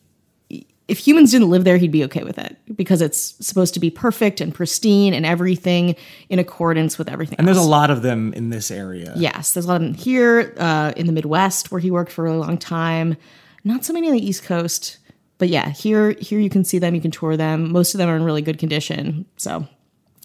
if 0.88 0.98
humans 0.98 1.30
didn't 1.30 1.50
live 1.50 1.62
there, 1.62 1.76
he'd 1.76 1.92
be 1.92 2.02
okay 2.02 2.24
with 2.24 2.36
it 2.36 2.56
because 2.74 3.00
it's 3.00 3.36
supposed 3.46 3.74
to 3.74 3.80
be 3.80 3.88
perfect 3.88 4.40
and 4.40 4.52
pristine 4.52 5.14
and 5.14 5.24
everything 5.24 5.94
in 6.30 6.40
accordance 6.40 6.98
with 6.98 7.08
everything. 7.08 7.38
and 7.38 7.46
there's 7.46 7.56
a 7.56 7.62
lot 7.62 7.92
of 7.92 8.02
them 8.02 8.32
in 8.32 8.50
this 8.50 8.72
area. 8.72 9.12
Yes, 9.14 9.52
there's 9.52 9.66
a 9.66 9.68
lot 9.68 9.76
of 9.76 9.82
them 9.82 9.94
here 9.94 10.52
uh, 10.56 10.94
in 10.96 11.06
the 11.06 11.12
Midwest 11.12 11.70
where 11.70 11.80
he 11.80 11.92
worked 11.92 12.10
for 12.10 12.26
a 12.26 12.30
really 12.32 12.44
long 12.44 12.58
time. 12.58 13.16
Not 13.62 13.84
so 13.84 13.92
many 13.92 14.08
on 14.08 14.14
the 14.14 14.26
East 14.26 14.42
Coast, 14.42 14.98
but 15.42 15.48
yeah, 15.48 15.70
here 15.70 16.12
here 16.20 16.38
you 16.38 16.48
can 16.48 16.62
see 16.62 16.78
them, 16.78 16.94
you 16.94 17.00
can 17.00 17.10
tour 17.10 17.36
them. 17.36 17.72
Most 17.72 17.94
of 17.94 17.98
them 17.98 18.08
are 18.08 18.14
in 18.14 18.22
really 18.22 18.42
good 18.42 18.60
condition. 18.60 19.26
So, 19.38 19.66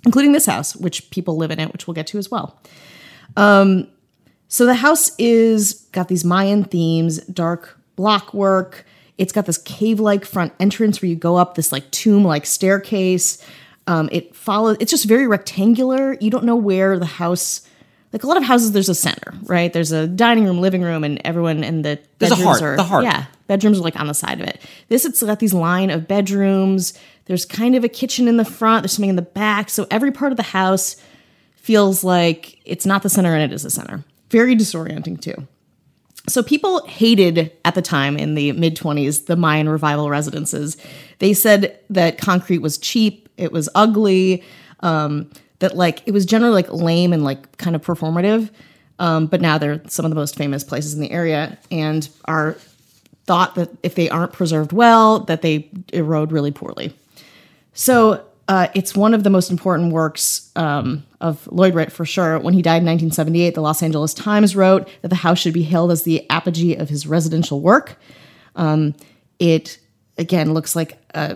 including 0.05 0.31
this 0.31 0.45
house, 0.45 0.75
which 0.75 1.09
people 1.09 1.37
live 1.37 1.49
in 1.49 1.59
it, 1.59 1.73
which 1.73 1.87
we'll 1.87 1.95
get 1.95 2.05
to 2.07 2.19
as 2.19 2.29
well. 2.29 2.61
Um, 3.35 3.87
so 4.47 4.67
the 4.67 4.75
house 4.75 5.09
is 5.17 5.87
got 5.91 6.07
these 6.07 6.23
Mayan 6.23 6.65
themes, 6.65 7.17
dark 7.25 7.79
block 7.95 8.31
work. 8.31 8.85
It's 9.17 9.33
got 9.33 9.47
this 9.47 9.57
cave-like 9.57 10.23
front 10.23 10.53
entrance 10.59 11.01
where 11.01 11.09
you 11.09 11.15
go 11.15 11.35
up 11.35 11.55
this 11.55 11.71
like 11.71 11.89
tomb-like 11.89 12.45
staircase. 12.45 13.43
Um, 13.87 14.09
it 14.11 14.35
follows. 14.35 14.77
It's 14.79 14.91
just 14.91 15.05
very 15.05 15.25
rectangular. 15.25 16.15
You 16.21 16.29
don't 16.29 16.43
know 16.43 16.55
where 16.55 16.99
the 16.99 17.07
house 17.07 17.67
like 18.13 18.23
a 18.23 18.27
lot 18.27 18.37
of 18.37 18.43
houses, 18.43 18.71
there's 18.71 18.87
a 18.89 18.95
center, 18.95 19.33
right? 19.43 19.73
There's 19.73 19.91
a 19.91 20.07
dining 20.07 20.45
room, 20.45 20.61
living 20.61 20.83
room, 20.83 21.03
and 21.03 21.19
everyone 21.25 21.63
in 21.63 21.81
the 21.81 21.99
There's 22.19 22.31
a 22.31 22.35
bedrooms 22.35 22.59
heart, 22.59 22.61
are 22.61 22.75
the 22.77 22.83
heart. 22.83 23.03
yeah, 23.03 23.25
bedrooms 23.47 23.79
are 23.79 23.83
like 23.83 23.99
on 23.99 24.07
the 24.07 24.13
side 24.13 24.39
of 24.39 24.47
it. 24.47 24.61
This 24.89 25.05
it's 25.05 25.23
got 25.23 25.39
these 25.39 25.53
line 25.53 25.89
of 25.89 26.07
bedrooms. 26.07 26.97
There's 27.25 27.45
kind 27.45 27.75
of 27.75 27.83
a 27.83 27.89
kitchen 27.89 28.27
in 28.27 28.37
the 28.37 28.45
front. 28.45 28.83
There's 28.83 28.93
something 28.93 29.09
in 29.09 29.15
the 29.15 29.21
back. 29.21 29.69
So 29.69 29.87
every 29.89 30.11
part 30.11 30.31
of 30.31 30.37
the 30.37 30.43
house 30.43 30.97
feels 31.55 32.03
like 32.03 32.59
it's 32.65 32.85
not 32.85 33.03
the 33.03 33.09
center 33.09 33.33
and 33.33 33.43
it 33.43 33.53
is 33.53 33.63
the 33.63 33.69
center. 33.69 34.03
Very 34.29 34.55
disorienting 34.55 35.19
too. 35.19 35.47
So 36.29 36.43
people 36.43 36.85
hated 36.85 37.51
at 37.63 37.75
the 37.75 37.81
time 37.81 38.17
in 38.17 38.35
the 38.35 38.51
mid 38.53 38.75
20s 38.75 39.25
the 39.25 39.35
Mayan 39.35 39.69
revival 39.69 40.09
residences. 40.09 40.77
They 41.19 41.33
said 41.33 41.79
that 41.89 42.17
concrete 42.17 42.59
was 42.59 42.77
cheap, 42.77 43.29
it 43.37 43.51
was 43.51 43.69
ugly, 43.75 44.43
um, 44.81 45.29
that 45.59 45.75
like 45.75 46.03
it 46.05 46.11
was 46.11 46.25
generally 46.25 46.53
like 46.53 46.71
lame 46.71 47.13
and 47.13 47.23
like 47.23 47.57
kind 47.57 47.75
of 47.75 47.81
performative. 47.81 48.49
Um, 48.99 49.27
but 49.27 49.41
now 49.41 49.57
they're 49.57 49.81
some 49.87 50.05
of 50.05 50.11
the 50.11 50.15
most 50.15 50.35
famous 50.35 50.63
places 50.63 50.93
in 50.93 51.01
the 51.01 51.11
area 51.11 51.57
and 51.71 52.09
are 52.25 52.57
thought 53.27 53.55
that 53.55 53.69
if 53.83 53.95
they 53.95 54.09
aren't 54.09 54.33
preserved 54.33 54.71
well, 54.71 55.19
that 55.19 55.41
they 55.41 55.69
erode 55.93 56.31
really 56.31 56.51
poorly. 56.51 56.93
So 57.73 58.25
uh, 58.47 58.69
it's 58.73 58.95
one 58.95 59.13
of 59.13 59.23
the 59.23 59.29
most 59.29 59.51
important 59.51 59.91
works 59.91 60.49
um, 60.55 61.05
of 61.19 61.47
Lloyd 61.51 61.75
Wright 61.75 61.91
for 61.91 62.05
sure. 62.05 62.39
When 62.39 62.53
he 62.53 62.61
died 62.61 62.77
in 62.77 62.85
1978, 62.85 63.53
the 63.53 63.61
Los 63.61 63.83
Angeles 63.83 64.13
Times 64.13 64.55
wrote 64.55 64.89
that 65.01 65.09
the 65.09 65.15
house 65.15 65.37
should 65.39 65.53
be 65.53 65.63
hailed 65.63 65.91
as 65.91 66.03
the 66.03 66.27
apogee 66.29 66.75
of 66.75 66.89
his 66.89 67.05
residential 67.05 67.59
work. 67.59 67.99
Um, 68.55 68.95
it 69.37 69.77
again 70.17 70.53
looks 70.53 70.75
like 70.75 70.97
uh, 71.13 71.35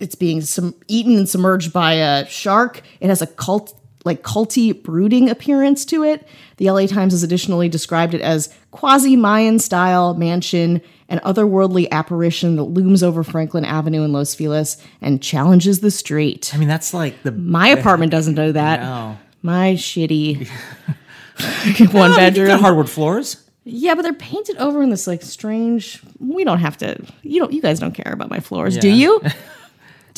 it's 0.00 0.14
being 0.14 0.40
sum- 0.40 0.74
eaten 0.88 1.16
and 1.16 1.28
submerged 1.28 1.72
by 1.72 1.94
a 1.94 2.26
shark. 2.26 2.82
It 3.00 3.08
has 3.08 3.20
a 3.20 3.26
cult 3.26 3.78
like 4.08 4.22
culty 4.22 4.82
brooding 4.82 5.30
appearance 5.30 5.84
to 5.84 6.02
it. 6.02 6.26
The 6.56 6.70
LA 6.70 6.86
Times 6.86 7.12
has 7.12 7.22
additionally 7.22 7.68
described 7.68 8.14
it 8.14 8.20
as 8.20 8.52
quasi 8.72 9.14
Mayan 9.14 9.60
style 9.60 10.14
mansion, 10.14 10.82
an 11.08 11.20
otherworldly 11.20 11.88
apparition 11.90 12.56
that 12.56 12.64
looms 12.64 13.02
over 13.02 13.22
Franklin 13.22 13.64
Avenue 13.64 14.02
in 14.02 14.12
Los 14.12 14.34
Feliz 14.34 14.76
and 15.00 15.22
challenges 15.22 15.80
the 15.80 15.90
street. 15.92 16.50
I 16.52 16.58
mean, 16.58 16.68
that's 16.68 16.92
like 16.92 17.22
the 17.22 17.30
My 17.32 17.68
apartment 17.68 18.10
doesn't 18.10 18.34
know 18.34 18.50
that. 18.50 18.80
No. 18.80 19.18
My 19.42 19.74
shitty 19.74 20.48
one 21.92 22.10
you've 22.34 22.46
got 22.48 22.60
hardwood 22.60 22.90
floors. 22.90 23.44
Yeah, 23.64 23.94
but 23.94 24.02
they're 24.02 24.14
painted 24.14 24.56
over 24.56 24.82
in 24.82 24.88
this 24.88 25.06
like 25.06 25.22
strange. 25.22 26.02
We 26.18 26.42
don't 26.42 26.58
have 26.58 26.78
to. 26.78 27.04
You 27.22 27.40
don't. 27.40 27.52
You 27.52 27.60
guys 27.60 27.78
don't 27.78 27.92
care 27.92 28.12
about 28.12 28.30
my 28.30 28.40
floors, 28.40 28.78
do 28.78 28.88
you? 28.88 29.20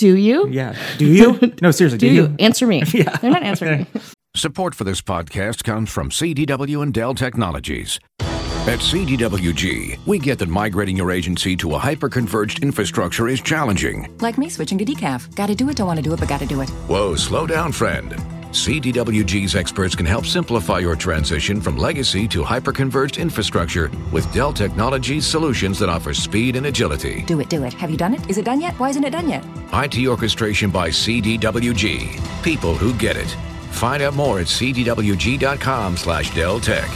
Do 0.01 0.17
you? 0.17 0.49
Yeah. 0.49 0.75
Do 0.97 1.05
you? 1.05 1.39
No, 1.63 1.71
seriously. 1.71 1.99
Do, 1.99 2.09
Do 2.09 2.15
you? 2.15 2.23
you? 2.23 2.37
Answer 2.39 2.67
me. 2.67 2.83
Yeah. 2.95 3.15
They're 3.19 3.31
not 3.31 3.43
answering 3.43 3.81
me. 3.93 4.01
Support 4.35 4.75
for 4.75 4.85
this 4.85 5.03
podcast 5.03 5.63
comes 5.63 5.91
from 5.91 6.09
CDW 6.09 6.83
and 6.83 6.95
Dell 6.95 7.15
Technologies. 7.15 8.01
At 8.21 8.79
CDWG, 8.79 9.99
we 10.07 10.19
get 10.19 10.39
that 10.39 10.49
migrating 10.49 10.97
your 10.97 11.11
agency 11.11 11.55
to 11.57 11.75
a 11.75 11.79
hyper-converged 11.79 12.63
infrastructure 12.63 13.29
is 13.29 13.43
challenging. 13.43 14.17
Like 14.21 14.39
me 14.39 14.49
switching 14.49 14.79
to 14.79 14.87
decaf. 14.87 15.35
Gotta 15.35 15.55
do 15.55 15.69
it, 15.69 15.77
don't 15.77 15.87
wanna 15.87 16.01
do 16.03 16.15
it, 16.15 16.21
but 16.21 16.29
gotta 16.31 16.47
do 16.47 16.63
it. 16.63 16.71
Whoa, 16.89 17.15
slow 17.17 17.47
down, 17.47 17.73
friend. 17.73 18.15
CDWG's 18.51 19.55
experts 19.55 19.95
can 19.95 20.07
help 20.07 20.27
simplify 20.27 20.81
your 20.81 20.97
transition 20.97 21.61
from 21.61 21.77
legacy 21.77 22.27
to 22.29 22.43
hyper-converged 22.43 23.19
infrastructure 23.19 23.91
with 24.13 24.31
Dell 24.33 24.53
Technologies 24.53 25.25
solutions 25.25 25.79
that 25.79 25.89
offer 25.89 26.13
speed 26.13 26.57
and 26.57 26.67
agility. 26.67 27.23
Do 27.23 27.39
it, 27.39 27.49
do 27.49 27.63
it. 27.63 27.73
Have 27.75 27.91
you 27.91 27.97
done 27.97 28.15
it? 28.15 28.29
Is 28.29 28.39
it 28.39 28.45
done 28.45 28.61
yet? 28.61 28.75
Why 28.81 28.89
isn't 28.89 29.05
it 29.05 29.11
done 29.11 29.29
yet? 29.29 29.45
IT 29.73 30.05
orchestration 30.07 30.71
by 30.71 30.89
CDWG. 30.89 32.43
People 32.43 32.75
who 32.75 32.93
get 32.95 33.17
it. 33.17 33.29
Find 33.71 34.03
out 34.03 34.15
more 34.15 34.41
at 34.41 34.47
cdwg.com 34.47 35.97
slash 35.97 36.35
Dell 36.35 36.59
Tech. 36.59 36.91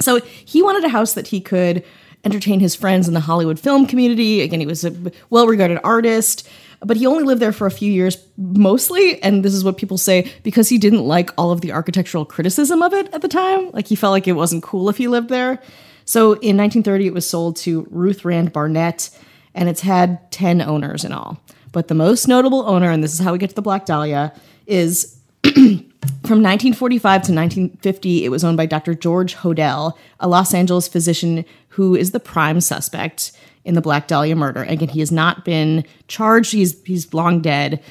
So 0.00 0.20
he 0.20 0.62
wanted 0.62 0.82
a 0.82 0.88
house 0.88 1.12
that 1.14 1.28
he 1.28 1.40
could 1.40 1.84
entertain 2.24 2.60
his 2.60 2.74
friends 2.74 3.08
in 3.08 3.14
the 3.14 3.20
Hollywood 3.20 3.58
film 3.58 3.86
community. 3.86 4.40
Again, 4.40 4.60
he 4.60 4.66
was 4.66 4.84
a 4.84 5.12
well 5.30 5.46
regarded 5.46 5.78
artist, 5.84 6.48
but 6.84 6.96
he 6.96 7.06
only 7.06 7.24
lived 7.24 7.40
there 7.40 7.52
for 7.52 7.66
a 7.66 7.70
few 7.70 7.90
years 7.90 8.16
mostly. 8.36 9.22
And 9.22 9.44
this 9.44 9.54
is 9.54 9.64
what 9.64 9.76
people 9.76 9.98
say 9.98 10.30
because 10.42 10.68
he 10.68 10.78
didn't 10.78 11.04
like 11.04 11.30
all 11.38 11.50
of 11.50 11.60
the 11.60 11.72
architectural 11.72 12.24
criticism 12.24 12.82
of 12.82 12.92
it 12.92 13.12
at 13.14 13.22
the 13.22 13.28
time. 13.28 13.70
Like 13.72 13.86
he 13.86 13.96
felt 13.96 14.12
like 14.12 14.26
it 14.26 14.32
wasn't 14.32 14.62
cool 14.62 14.88
if 14.88 14.96
he 14.96 15.08
lived 15.08 15.28
there. 15.28 15.60
So 16.04 16.32
in 16.32 16.56
1930, 16.56 17.06
it 17.06 17.14
was 17.14 17.28
sold 17.28 17.56
to 17.58 17.86
Ruth 17.90 18.24
Rand 18.24 18.52
Barnett, 18.52 19.10
and 19.54 19.68
it's 19.68 19.82
had 19.82 20.30
10 20.32 20.60
owners 20.60 21.04
in 21.04 21.12
all. 21.12 21.40
But 21.70 21.88
the 21.88 21.94
most 21.94 22.26
notable 22.26 22.68
owner, 22.68 22.90
and 22.90 23.02
this 23.04 23.14
is 23.14 23.20
how 23.20 23.32
we 23.32 23.38
get 23.38 23.50
to 23.50 23.56
the 23.56 23.62
Black 23.62 23.86
Dahlia, 23.86 24.34
is 24.66 25.18
from 25.44 26.42
1945 26.42 27.00
to 27.02 27.32
1950, 27.32 28.24
it 28.24 28.30
was 28.30 28.42
owned 28.42 28.56
by 28.56 28.66
Dr. 28.66 28.94
George 28.94 29.36
Hodel, 29.36 29.96
a 30.18 30.28
Los 30.28 30.52
Angeles 30.52 30.88
physician 30.88 31.44
who 31.68 31.94
is 31.94 32.10
the 32.10 32.20
prime 32.20 32.60
suspect 32.60 33.32
in 33.64 33.74
the 33.74 33.80
Black 33.80 34.08
Dahlia 34.08 34.36
murder. 34.36 34.62
Again, 34.62 34.88
he 34.88 35.00
has 35.00 35.12
not 35.12 35.44
been 35.44 35.84
charged, 36.08 36.52
he's, 36.52 36.82
he's 36.84 37.12
long 37.14 37.40
dead. 37.40 37.82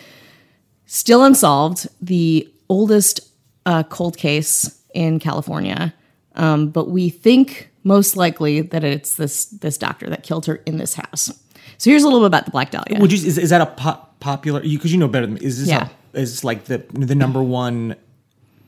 Still 0.85 1.23
unsolved, 1.23 1.87
the 2.01 2.51
oldest 2.67 3.21
uh, 3.65 3.83
cold 3.83 4.17
case 4.17 4.81
in 4.93 5.19
California. 5.19 5.93
Um, 6.35 6.69
but 6.69 6.89
we 6.89 7.09
think 7.09 7.69
most 7.83 8.15
likely 8.15 8.61
that 8.61 8.83
it's 8.83 9.15
this 9.15 9.45
this 9.45 9.77
doctor 9.77 10.09
that 10.09 10.23
killed 10.23 10.45
her 10.45 10.55
in 10.65 10.77
this 10.77 10.93
house. 10.93 11.31
So 11.77 11.89
here's 11.89 12.03
a 12.03 12.05
little 12.05 12.21
bit 12.21 12.27
about 12.27 12.45
the 12.45 12.51
Black 12.51 12.71
Dahlia. 12.71 12.99
Would 12.99 13.11
you? 13.11 13.27
Is, 13.27 13.37
is 13.37 13.49
that 13.49 13.61
a 13.61 13.65
pop, 13.65 14.19
popular? 14.19 14.63
You 14.63 14.77
Because 14.77 14.91
you, 14.91 14.97
know 14.97 15.07
better 15.07 15.25
than 15.25 15.35
me. 15.35 15.41
Is 15.43 15.59
this? 15.59 15.69
Yeah. 15.69 15.89
A, 16.13 16.19
is 16.19 16.31
this 16.31 16.43
like 16.43 16.65
the 16.65 16.79
the 16.93 17.15
number 17.15 17.41
one 17.41 17.95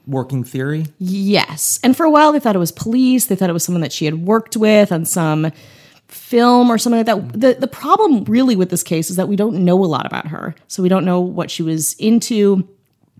working 0.07 0.43
theory? 0.43 0.85
Yes. 0.99 1.79
And 1.83 1.95
for 1.95 2.05
a 2.05 2.09
while, 2.09 2.31
they 2.31 2.39
thought 2.39 2.55
it 2.55 2.59
was 2.59 2.71
police. 2.71 3.27
They 3.27 3.35
thought 3.35 3.49
it 3.49 3.53
was 3.53 3.63
someone 3.63 3.81
that 3.81 3.93
she 3.93 4.05
had 4.05 4.25
worked 4.25 4.57
with 4.57 4.91
on 4.91 5.05
some 5.05 5.51
film 6.07 6.69
or 6.69 6.77
something 6.77 6.97
like 6.97 7.05
that. 7.05 7.39
The, 7.39 7.53
the 7.59 7.67
problem 7.67 8.23
really 8.25 8.55
with 8.55 8.69
this 8.69 8.83
case 8.83 9.09
is 9.09 9.15
that 9.15 9.27
we 9.27 9.35
don't 9.35 9.65
know 9.65 9.83
a 9.83 9.85
lot 9.85 10.05
about 10.05 10.27
her. 10.27 10.55
So 10.67 10.83
we 10.83 10.89
don't 10.89 11.05
know 11.05 11.19
what 11.19 11.49
she 11.49 11.63
was 11.63 11.93
into. 11.93 12.67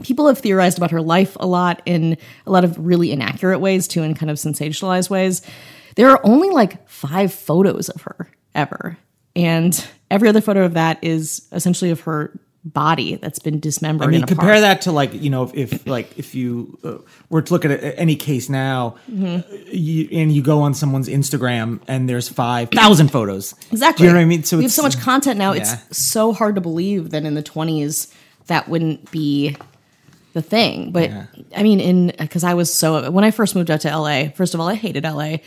People 0.04 0.28
have 0.28 0.40
theorized 0.40 0.78
about 0.78 0.92
her 0.92 1.02
life 1.02 1.38
a 1.40 1.48
lot 1.48 1.82
in 1.86 2.18
a 2.46 2.52
lot 2.52 2.64
of 2.64 2.78
really 2.78 3.12
inaccurate 3.12 3.60
ways, 3.60 3.88
too, 3.88 4.04
in 4.04 4.16
kind 4.16 4.30
of 4.30 4.38
sensationalized 4.38 5.10
ways. 5.10 5.42
There 5.96 6.10
are 6.10 6.22
only 6.24 6.50
like 6.50 6.88
five 6.90 7.34
photos 7.34 7.90
of 7.90 8.02
her 8.02 8.30
ever. 8.56 8.98
And 9.36 9.88
every 10.12 10.30
other 10.30 10.42
photo 10.42 10.66
of 10.66 10.74
that 10.74 11.04
is 11.04 11.48
essentially 11.52 11.92
of 11.92 12.02
her 12.02 12.40
body 12.66 13.16
that's 13.16 13.40
been 13.40 13.60
dismembered. 13.60 14.08
I 14.08 14.12
mean, 14.12 14.24
compare 14.26 14.62
that 14.62 14.82
to 14.84 14.92
like 14.92 15.14
you 15.14 15.30
know 15.30 15.44
if, 15.44 15.54
if 15.74 15.88
like 15.88 16.18
if 16.18 16.34
you 16.34 16.78
uh, 16.84 16.98
were 17.30 17.42
to 17.42 17.54
look 17.54 17.66
at 17.66 17.72
a, 17.72 18.00
any 18.00 18.16
case 18.16 18.50
now, 18.50 18.96
Mm-hmm. 19.12 19.26
uh, 19.54 19.58
you, 19.72 20.08
and 20.14 20.32
you 20.32 20.42
go 20.42 20.62
on 20.62 20.74
someone's 20.74 21.10
Instagram 21.10 21.82
and 21.88 22.08
there's 22.10 22.30
five 22.30 22.70
thousand 22.70 23.10
photos. 23.12 23.54
Exactly. 23.72 24.04
Do 24.04 24.08
you 24.08 24.14
know 24.14 24.20
what 24.20 24.24
I 24.24 24.26
mean? 24.26 24.44
So 24.44 24.58
we 24.58 24.64
have 24.64 24.72
so 24.72 24.82
much 24.82 24.98
content 25.00 25.38
now. 25.38 25.54
yeah. 25.54 25.78
It's 25.90 25.98
so 25.98 26.32
hard 26.32 26.56
to 26.56 26.62
believe 26.62 27.10
that 27.10 27.26
in 27.26 27.34
the 27.34 27.44
20s 27.44 28.14
that 28.48 28.68
wouldn't 28.70 29.12
be 29.12 29.56
the 30.34 30.42
thing. 30.42 30.92
But 30.92 31.10
Yeah. 31.10 31.26
I 31.56 31.64
mean, 31.64 31.80
in 31.80 32.14
because 32.18 32.44
I 32.44 32.54
was 32.54 32.74
so 32.74 33.12
when 33.12 33.24
I 33.24 33.32
first 33.32 33.56
moved 33.56 33.70
out 33.72 33.82
to 33.82 33.90
LA. 33.98 34.30
First 34.30 34.54
of 34.54 34.60
all, 34.62 34.68
I 34.70 34.76
hated 34.76 35.04
LA. 35.04 35.38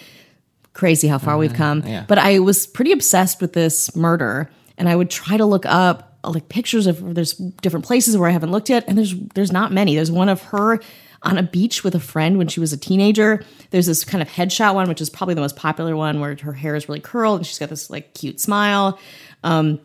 Crazy 0.74 1.08
how 1.08 1.16
far 1.16 1.38
we've 1.38 1.54
come. 1.54 1.78
Uh-huh. 1.78 1.88
yeah. 1.88 2.04
But 2.06 2.18
I 2.18 2.38
was 2.40 2.66
pretty 2.66 2.92
obsessed 2.92 3.40
with 3.40 3.54
this 3.54 3.96
murder, 3.96 4.50
and 4.76 4.88
I 4.90 4.94
would 4.96 5.08
try 5.08 5.38
to 5.38 5.46
look 5.46 5.64
up 5.64 6.05
like 6.32 6.48
pictures 6.48 6.86
of 6.86 7.14
there's 7.14 7.34
different 7.34 7.84
places 7.84 8.16
where 8.16 8.28
I 8.28 8.32
haven't 8.32 8.50
looked 8.50 8.68
yet, 8.68 8.84
and 8.86 8.96
there's 8.96 9.14
there's 9.34 9.52
not 9.52 9.72
many. 9.72 9.94
There's 9.94 10.10
one 10.10 10.28
of 10.28 10.42
her 10.44 10.80
on 11.22 11.38
a 11.38 11.42
beach 11.42 11.82
with 11.82 11.94
a 11.94 12.00
friend 12.00 12.38
when 12.38 12.48
she 12.48 12.60
was 12.60 12.72
a 12.72 12.76
teenager. 12.76 13.42
There's 13.70 13.86
this 13.86 14.04
kind 14.04 14.22
of 14.22 14.28
headshot 14.28 14.74
one, 14.74 14.88
which 14.88 15.00
is 15.00 15.10
probably 15.10 15.34
the 15.34 15.40
most 15.40 15.56
popular 15.56 15.96
one, 15.96 16.20
where 16.20 16.36
her 16.42 16.52
hair 16.52 16.76
is 16.76 16.88
really 16.88 17.00
curled 17.00 17.40
and 17.40 17.46
she's 17.46 17.58
got 17.58 17.68
this 17.68 17.90
like 17.90 18.14
cute 18.14 18.40
smile. 18.40 18.98
Um, 19.42 19.80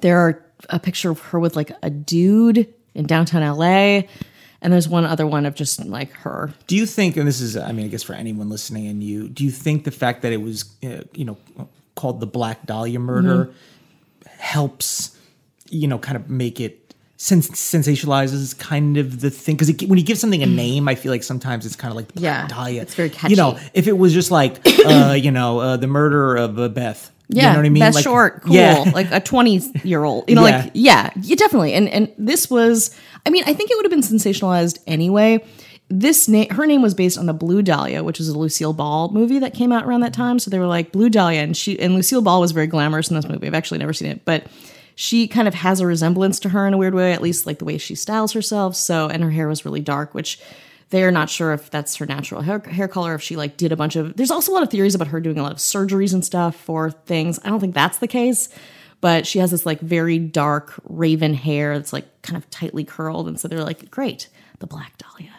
there 0.00 0.18
are 0.18 0.44
a 0.68 0.78
picture 0.78 1.10
of 1.10 1.20
her 1.20 1.38
with 1.38 1.56
like 1.56 1.72
a 1.82 1.90
dude 1.90 2.72
in 2.94 3.06
downtown 3.06 3.42
LA. 3.56 4.02
And 4.62 4.72
there's 4.72 4.88
one 4.88 5.04
other 5.04 5.26
one 5.26 5.44
of 5.44 5.54
just 5.54 5.84
like 5.84 6.10
her. 6.12 6.54
Do 6.66 6.76
you 6.76 6.86
think, 6.86 7.18
and 7.18 7.28
this 7.28 7.40
is, 7.42 7.54
I 7.54 7.72
mean, 7.72 7.84
I 7.84 7.88
guess 7.88 8.02
for 8.02 8.14
anyone 8.14 8.48
listening 8.48 8.86
and 8.86 9.02
you, 9.02 9.28
do 9.28 9.44
you 9.44 9.50
think 9.50 9.84
the 9.84 9.90
fact 9.90 10.22
that 10.22 10.32
it 10.32 10.38
was, 10.38 10.64
uh, 10.82 11.02
you 11.12 11.26
know, 11.26 11.36
called 11.94 12.20
the 12.20 12.26
Black 12.26 12.64
Dahlia 12.64 12.98
murder 12.98 13.52
helps, 14.38 15.18
you 15.70 15.88
know, 15.88 15.98
kind 15.98 16.16
of 16.16 16.28
make 16.30 16.60
it 16.60 16.94
sens- 17.16 17.48
sensationalizes 17.50 18.58
kind 18.58 18.96
of 18.96 19.20
the 19.20 19.30
thing? 19.30 19.56
Because 19.56 19.72
when 19.88 19.98
you 19.98 20.04
give 20.04 20.18
something 20.18 20.42
a 20.42 20.46
name, 20.46 20.88
I 20.88 20.94
feel 20.94 21.12
like 21.12 21.22
sometimes 21.22 21.66
it's 21.66 21.76
kind 21.76 21.90
of 21.92 21.96
like 21.96 22.06
Yeah, 22.14 22.46
Dahlia. 22.46 22.82
it's 22.82 22.94
very 22.94 23.10
catchy. 23.10 23.32
You 23.32 23.36
know, 23.36 23.58
if 23.74 23.86
it 23.86 23.96
was 23.98 24.12
just 24.12 24.30
like, 24.30 24.60
uh, 24.86 25.16
you 25.18 25.30
know, 25.30 25.58
uh, 25.60 25.76
the 25.76 25.86
murder 25.86 26.36
of 26.36 26.58
uh, 26.58 26.68
Beth. 26.68 27.10
Yeah, 27.28 27.44
you 27.44 27.48
know 27.54 27.58
what 27.60 27.66
I 27.66 27.68
mean? 27.70 27.80
Best 27.80 27.94
Like, 27.94 28.04
short, 28.04 28.42
cool, 28.42 28.54
Yeah. 28.54 28.84
like 28.94 29.10
a 29.10 29.18
twenty-year-old. 29.18 30.28
You 30.28 30.34
know, 30.36 30.46
Yeah. 30.46 30.58
like 30.64 30.70
yeah, 30.74 31.10
yeah, 31.22 31.36
definitely. 31.36 31.72
And 31.72 31.88
and 31.88 32.12
this 32.18 32.50
was, 32.50 32.94
I 33.24 33.30
mean, 33.30 33.44
I 33.46 33.54
think 33.54 33.70
it 33.70 33.76
would 33.76 33.84
have 33.86 33.90
been 33.90 34.02
sensationalized 34.02 34.78
anyway. 34.86 35.42
This 35.88 36.28
name, 36.28 36.50
her 36.50 36.66
name 36.66 36.82
was 36.82 36.92
based 36.94 37.16
on 37.18 37.24
the 37.26 37.32
Blue 37.32 37.62
Dahlia, 37.62 38.02
which 38.04 38.20
is 38.20 38.28
a 38.28 38.36
Lucille 38.38 38.72
Ball 38.74 39.10
movie 39.10 39.38
that 39.38 39.54
came 39.54 39.72
out 39.72 39.84
around 39.86 40.00
that 40.00 40.12
time. 40.12 40.38
So 40.38 40.50
they 40.50 40.58
were 40.58 40.66
like 40.66 40.92
Blue 40.92 41.08
Dahlia, 41.08 41.40
and 41.40 41.56
she 41.56 41.78
and 41.80 41.94
Lucille 41.94 42.20
Ball 42.22 42.40
was 42.42 42.52
very 42.52 42.66
glamorous 42.66 43.08
in 43.08 43.16
this 43.16 43.26
movie. 43.26 43.46
I've 43.46 43.54
actually 43.54 43.78
never 43.78 43.94
seen 43.94 44.10
it, 44.10 44.24
but 44.26 44.46
she 44.94 45.26
kind 45.26 45.48
of 45.48 45.54
has 45.54 45.80
a 45.80 45.86
resemblance 45.86 46.38
to 46.40 46.50
her 46.50 46.66
in 46.66 46.74
a 46.74 46.78
weird 46.78 46.94
way, 46.94 47.12
at 47.12 47.22
least 47.22 47.46
like 47.46 47.58
the 47.58 47.64
way 47.64 47.78
she 47.78 47.94
styles 47.94 48.32
herself. 48.32 48.76
So 48.76 49.08
and 49.08 49.22
her 49.22 49.30
hair 49.30 49.48
was 49.48 49.64
really 49.64 49.80
dark, 49.80 50.14
which 50.14 50.40
they're 50.90 51.10
not 51.10 51.28
sure 51.28 51.52
if 51.52 51.70
that's 51.70 51.96
her 51.96 52.06
natural 52.06 52.42
hair, 52.42 52.60
hair 52.60 52.88
color, 52.88 53.14
if 53.14 53.22
she 53.22 53.36
like 53.36 53.56
did 53.56 53.72
a 53.72 53.76
bunch 53.76 53.96
of. 53.96 54.16
There's 54.16 54.30
also 54.30 54.52
a 54.52 54.54
lot 54.54 54.62
of 54.62 54.70
theories 54.70 54.94
about 54.94 55.08
her 55.08 55.20
doing 55.20 55.38
a 55.38 55.42
lot 55.42 55.52
of 55.52 55.58
surgeries 55.58 56.14
and 56.14 56.24
stuff 56.24 56.54
for 56.54 56.90
things. 56.90 57.40
I 57.44 57.48
don't 57.48 57.60
think 57.60 57.74
that's 57.74 57.98
the 57.98 58.06
case, 58.06 58.48
but 59.00 59.26
she 59.26 59.40
has 59.40 59.50
this 59.50 59.66
like 59.66 59.80
very 59.80 60.18
dark 60.18 60.74
raven 60.84 61.34
hair 61.34 61.76
that's 61.76 61.92
like 61.92 62.22
kind 62.22 62.36
of 62.36 62.48
tightly 62.50 62.84
curled, 62.84 63.26
and 63.26 63.40
so 63.40 63.48
they're 63.48 63.64
like, 63.64 63.90
great, 63.90 64.28
the 64.60 64.66
Black 64.66 64.96
Dahlia. 64.98 65.32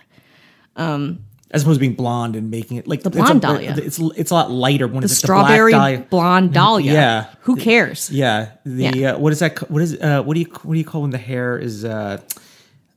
Um, 0.75 1.19
As 1.51 1.62
opposed 1.62 1.77
to 1.77 1.79
being 1.79 1.93
blonde 1.93 2.36
and 2.36 2.49
making 2.51 2.77
it 2.77 2.88
like 2.88 3.03
the 3.03 3.10
blonde 3.10 3.38
it's 3.38 3.45
a, 3.45 3.47
dahlia. 3.47 3.75
It's 3.77 3.99
it's 4.17 4.31
a 4.31 4.34
lot 4.34 4.51
lighter 4.51 4.88
when 4.88 5.01
The 5.01 5.05
it's 5.05 5.17
strawberry 5.17 5.71
the 5.71 5.77
dahlia. 5.77 6.05
blonde 6.10 6.53
dahlia. 6.53 6.91
Yeah. 6.93 7.25
Who 7.41 7.55
cares? 7.55 8.10
Yeah. 8.12 8.49
The 8.65 8.84
Yeah. 8.95 9.12
Uh, 9.13 9.19
what 9.19 9.31
is 9.31 9.39
that? 9.39 9.69
What 9.71 9.81
is 9.81 9.95
uh, 10.01 10.23
what 10.23 10.34
do 10.34 10.39
you 10.41 10.47
what 10.63 10.73
do 10.73 10.79
you 10.79 10.86
call 10.86 11.03
when 11.03 11.12
the 11.12 11.17
hair 11.19 11.58
is 11.58 11.86
uh, 11.86 12.19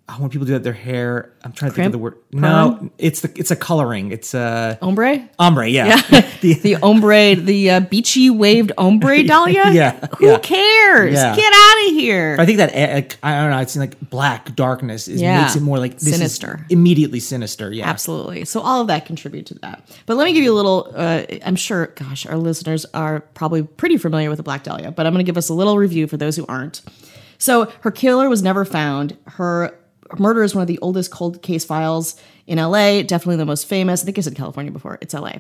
oh, 0.09 0.15
when 0.15 0.31
people 0.31 0.47
do 0.47 0.53
that 0.55 0.63
their 0.63 0.73
hair? 0.73 1.33
I'm 1.45 1.53
trying 1.53 1.71
to 1.71 1.75
think 1.77 1.87
of 1.87 1.93
the 1.93 1.99
word. 1.99 2.15
Perm? 2.33 2.41
No, 2.41 2.91
it's 2.99 3.21
the 3.21 3.33
it's 3.37 3.51
a 3.51 3.57
coloring. 3.57 4.11
It's 4.13 4.35
uh 4.35 4.77
Ombre? 4.83 5.29
ombre. 5.39 5.69
Yeah. 5.69 5.97
the, 6.41 6.55
The 6.63 6.77
ombre, 6.77 7.35
the 7.37 7.71
uh, 7.71 7.81
beachy 7.81 8.31
waved 8.31 8.73
ombre 8.79 9.23
dahlia? 9.27 9.71
Yeah, 9.73 10.07
Who 10.19 10.27
yeah. 10.27 10.39
cares? 10.39 11.15
Yeah. 11.15 11.35
Get 11.37 11.53
out 11.55 11.87
of 11.89 11.95
here. 11.95 12.37
I 12.39 12.47
think 12.47 12.59
that 12.59 12.71
uh, 12.75 13.17
I 13.27 13.41
don't 13.41 13.51
know. 13.51 13.59
It's 13.59 13.77
like 13.77 13.99
black 14.11 14.55
darkness 14.55 15.09
is 15.09 15.21
Yeah. 15.21 15.43
makes 15.43 15.57
it 15.57 15.63
more 15.63 15.79
like 15.79 15.95
this 15.95 16.07
is 16.09 16.15
Sinister. 16.17 16.67
immediately 16.71 17.21
sinister. 17.21 17.73
Yeah. 17.73 17.89
Absolutely. 17.89 18.45
So 18.45 18.61
all 18.61 18.81
of 18.81 18.87
that 18.89 19.07
contribute 19.07 19.47
to 19.47 19.55
that. 19.61 19.83
But 20.07 20.17
let 20.17 20.25
me 20.25 20.33
give 20.33 20.43
you 20.45 20.53
a 20.53 20.57
little. 20.57 20.93
Uh, 20.95 21.25
I'm 21.45 21.57
sure, 21.57 21.89
gosh, 21.89 22.27
our 22.27 22.37
listeners 22.37 22.85
are 22.95 23.21
probably 23.21 23.63
pretty 23.63 23.97
familiar 23.97 24.29
with 24.31 24.37
the 24.39 24.43
Black 24.43 24.65
Dahlia, 24.65 24.91
but 24.91 25.07
I'm 25.07 25.13
going 25.13 25.25
to 25.25 25.29
give 25.29 25.37
us 25.39 25.49
a 25.49 25.55
little 25.55 25.77
review 25.79 26.07
for 26.07 26.17
those 26.17 26.37
who 26.37 26.45
aren't. 26.47 26.83
So 27.41 27.71
her 27.83 27.91
killer 27.93 28.29
was 28.29 28.43
never 28.43 28.65
found. 28.65 29.17
Her 29.27 29.78
murder 30.19 30.43
is 30.43 30.55
one 30.55 30.63
of 30.63 30.69
the 30.69 30.79
oldest 30.81 31.11
cold 31.11 31.43
case 31.43 31.65
files 31.65 32.17
in 32.47 32.59
LA. 32.59 33.03
Definitely 33.03 33.37
the 33.37 33.47
most 33.47 33.67
famous. 33.67 34.03
I 34.03 34.05
think 34.07 34.19
I 34.19 34.23
said 34.23 34.35
California 34.35 34.73
before. 34.73 34.99
It's 35.01 35.15
LA. 35.15 35.33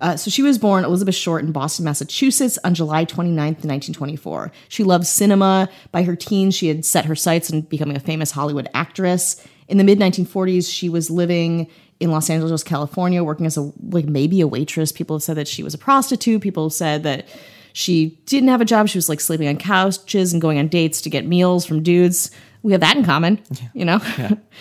Uh, 0.00 0.16
so 0.16 0.30
she 0.30 0.42
was 0.42 0.58
born 0.58 0.84
Elizabeth 0.84 1.14
Short 1.14 1.44
in 1.44 1.52
Boston, 1.52 1.84
Massachusetts 1.84 2.58
on 2.64 2.74
July 2.74 3.04
29th, 3.04 3.64
1924. 3.64 4.52
She 4.68 4.82
loved 4.82 5.06
cinema. 5.06 5.68
By 5.92 6.02
her 6.02 6.16
teens, 6.16 6.54
she 6.54 6.68
had 6.68 6.84
set 6.84 7.04
her 7.04 7.14
sights 7.14 7.52
on 7.52 7.62
becoming 7.62 7.96
a 7.96 8.00
famous 8.00 8.32
Hollywood 8.32 8.68
actress. 8.74 9.46
In 9.68 9.78
the 9.78 9.84
mid 9.84 9.98
1940s, 9.98 10.72
she 10.72 10.88
was 10.88 11.10
living 11.10 11.70
in 12.00 12.10
Los 12.10 12.28
Angeles, 12.28 12.64
California, 12.64 13.22
working 13.22 13.46
as 13.46 13.56
a 13.56 13.72
like 13.90 14.06
maybe 14.06 14.40
a 14.40 14.46
waitress. 14.48 14.90
People 14.90 15.16
have 15.16 15.22
said 15.22 15.36
that 15.36 15.46
she 15.46 15.62
was 15.62 15.72
a 15.72 15.78
prostitute. 15.78 16.42
People 16.42 16.64
have 16.64 16.72
said 16.72 17.04
that 17.04 17.28
she 17.72 18.18
didn't 18.26 18.48
have 18.48 18.60
a 18.60 18.64
job. 18.64 18.88
She 18.88 18.98
was 18.98 19.08
like 19.08 19.20
sleeping 19.20 19.48
on 19.48 19.56
couches 19.56 20.32
and 20.32 20.42
going 20.42 20.58
on 20.58 20.68
dates 20.68 21.00
to 21.02 21.10
get 21.10 21.26
meals 21.26 21.64
from 21.64 21.82
dudes. 21.82 22.30
We 22.62 22.72
have 22.72 22.80
that 22.82 22.96
in 22.96 23.04
common, 23.04 23.40
you 23.74 23.84
know. 23.84 24.00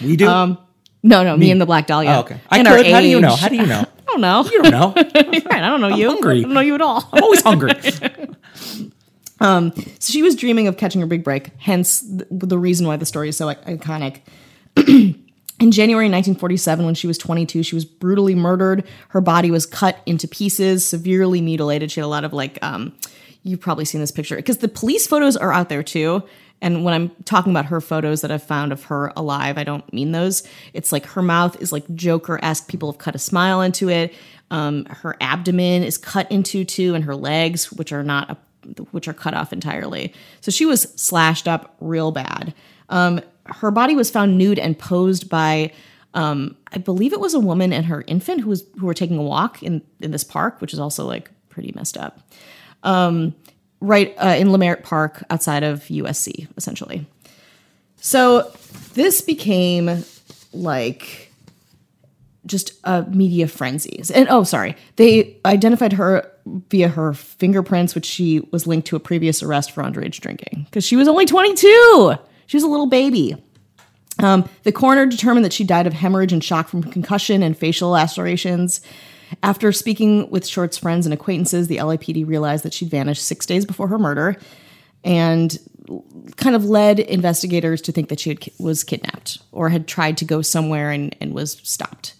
We 0.02 0.16
do. 0.16 0.28
Um, 0.30 0.58
No, 1.04 1.24
no, 1.24 1.36
me, 1.38 1.50
and 1.52 1.60
the 1.60 1.66
Black 1.66 1.88
Dahlia. 1.88 2.12
Oh, 2.12 2.20
okay. 2.22 2.40
I 2.50 2.60
And 2.60 2.68
could. 2.68 2.86
How 2.88 3.02
do 3.02 3.08
you 3.08 3.20
know? 3.20 3.36
How 3.36 3.48
do 3.50 3.56
you 3.56 3.66
know? 3.66 3.82
I 4.08 4.12
don't 4.12 4.22
know. 4.22 4.44
you 4.44 4.62
don't 4.62 4.72
know. 4.72 4.94
right, 4.96 5.48
I 5.52 5.70
don't 5.70 5.82
know 5.82 5.96
you. 5.96 6.10
hungry. 6.10 6.40
I 6.40 6.42
don't 6.42 6.54
know 6.54 6.60
you 6.62 6.76
at 6.76 6.82
all. 6.82 7.08
I'm 7.14 7.24
always 7.24 7.42
hungry. 7.42 7.74
So 9.42 9.72
she 10.00 10.22
was 10.22 10.36
dreaming 10.36 10.68
of 10.68 10.78
catching 10.78 11.02
her 11.02 11.08
big 11.08 11.24
break, 11.24 11.50
hence 11.58 12.02
the, 12.02 12.28
the 12.30 12.58
reason 12.60 12.86
why 12.88 12.98
the 12.98 13.06
story 13.06 13.30
is 13.30 13.38
so 13.38 13.48
iconic. 13.48 14.22
In 14.78 15.72
January 15.72 16.06
1947, 16.06 16.86
when 16.86 16.96
she 16.96 17.06
was 17.06 17.20
22, 17.20 17.62
she 17.64 17.76
was 17.76 17.86
brutally 17.86 18.34
murdered. 18.34 18.84
Her 19.10 19.22
body 19.22 19.52
was 19.52 19.68
cut 19.68 20.00
into 20.08 20.28
pieces, 20.28 20.84
severely 20.84 21.40
mutilated. 21.40 21.92
She 21.92 22.00
had 22.00 22.06
a 22.06 22.08
lot 22.08 22.24
of 22.24 22.34
like, 22.34 22.58
um, 22.64 22.94
you've 23.44 23.60
probably 23.60 23.86
seen 23.86 24.02
this 24.02 24.12
picture 24.12 24.36
because 24.36 24.58
the 24.58 24.68
police 24.68 25.06
photos 25.06 25.38
are 25.38 25.54
out 25.54 25.70
there 25.70 25.84
too. 25.84 26.24
And 26.62 26.84
when 26.84 26.94
I'm 26.94 27.10
talking 27.26 27.52
about 27.52 27.66
her 27.66 27.82
photos 27.82 28.22
that 28.22 28.32
I've 28.32 28.44
found 28.44 28.72
of 28.72 28.84
her 28.86 29.12
alive, 29.16 29.58
I 29.58 29.64
don't 29.64 29.92
mean 29.92 30.12
those. 30.12 30.44
It's 30.74 30.92
like 30.92 31.06
her 31.08 31.22
mouth 31.22 31.60
is 31.60 31.72
like 31.72 31.84
Joker 31.96 32.40
esque. 32.44 32.68
People 32.68 32.92
have 32.92 33.00
cut 33.00 33.16
a 33.16 33.20
smile 33.20 33.62
into 33.62 33.90
it. 33.90 34.14
Um, 34.52 34.86
her 34.86 35.16
abdomen 35.22 35.84
is 35.84 35.98
cut 35.98 36.32
into 36.32 36.64
too, 36.64 36.94
and 36.94 37.04
her 37.04 37.16
legs, 37.16 37.72
which 37.72 37.92
are 37.92 38.04
not, 38.04 38.38
which 38.92 39.08
are 39.08 39.14
cut 39.14 39.34
off 39.34 39.52
entirely. 39.52 40.14
So 40.42 40.52
she 40.52 40.66
was 40.66 40.84
slashed 40.96 41.48
up 41.48 41.76
real 41.80 42.12
bad. 42.12 42.54
Um, 42.90 43.22
her 43.46 43.72
body 43.72 43.96
was 43.96 44.12
found 44.12 44.38
nude 44.38 44.60
and 44.60 44.78
posed 44.78 45.30
by, 45.30 45.72
um, 46.14 46.56
I 46.72 46.78
believe 46.78 47.12
it 47.12 47.20
was 47.20 47.34
a 47.34 47.40
woman 47.40 47.74
and 47.74 47.86
her 47.86 48.04
infant 48.06 48.42
who 48.42 48.50
was 48.50 48.66
who 48.80 48.86
were 48.86 48.94
taking 48.94 49.18
a 49.18 49.24
walk 49.24 49.64
in 49.64 49.82
in 50.00 50.12
this 50.12 50.24
park, 50.24 50.62
which 50.62 50.74
is 50.74 50.80
also 50.80 51.08
like 51.08 51.32
pretty 51.50 51.72
messed 51.76 51.98
up 51.98 52.20
right 53.82 54.16
uh, 54.18 54.36
in 54.38 54.50
Leimert 54.50 54.84
Park 54.84 55.24
outside 55.30 55.64
of 55.64 55.82
USC, 55.82 56.48
essentially. 56.56 57.06
So 57.98 58.52
this 58.94 59.22
became 59.22 60.04
like 60.54 61.32
just 62.46 62.74
a 62.84 63.04
media 63.04 63.48
frenzy. 63.48 64.02
And 64.14 64.28
oh, 64.30 64.44
sorry, 64.44 64.76
they 64.96 65.38
identified 65.46 65.94
her 65.94 66.32
via 66.70 66.88
her 66.88 67.14
fingerprints, 67.14 67.94
which 67.94 68.06
she 68.06 68.40
was 68.52 68.66
linked 68.66 68.88
to 68.88 68.96
a 68.96 69.00
previous 69.00 69.44
arrest 69.44 69.72
for 69.72 69.84
underage 69.84 70.20
drinking 70.20 70.66
because 70.66 70.84
she 70.84 70.96
was 70.96 71.08
only 71.08 71.26
22. 71.26 72.16
She 72.48 72.58
was 72.58 72.64
a 72.64 72.68
little 72.68 72.88
baby. 72.88 73.36
Um, 74.20 74.50
the 74.64 74.72
coroner 74.72 75.06
determined 75.06 75.46
that 75.46 75.54
she 75.54 75.64
died 75.64 75.88
of 75.88 75.94
hemorrhage 75.94 76.34
and 76.34 76.44
shock 76.44 76.68
from 76.68 76.84
concussion 76.84 77.44
and 77.44 77.58
facial 77.58 77.90
lacerations. 77.90 78.82
After 79.44 79.72
speaking 79.72 80.30
with 80.30 80.48
Short's 80.48 80.78
friends 80.78 81.06
and 81.06 81.14
acquaintances, 81.14 81.68
the 81.68 81.78
LAPD 81.78 82.28
realized 82.28 82.64
that 82.66 82.74
she'd 82.74 82.90
vanished 82.90 83.24
six 83.24 83.46
days 83.46 83.66
before 83.66 83.88
her 83.88 84.00
murder 84.00 84.38
and 85.04 85.58
kind 86.38 86.56
of 86.56 86.66
led 86.66 87.00
investigators 87.00 87.82
to 87.82 87.92
think 87.92 88.10
that 88.10 88.20
she 88.20 88.30
had, 88.30 88.46
was 88.60 88.84
kidnapped 88.84 89.40
or 89.52 89.70
had 89.70 89.88
tried 89.88 90.18
to 90.18 90.26
go 90.26 90.42
somewhere 90.42 90.92
and, 90.92 91.16
and 91.20 91.34
was 91.34 91.54
stopped. 91.64 92.14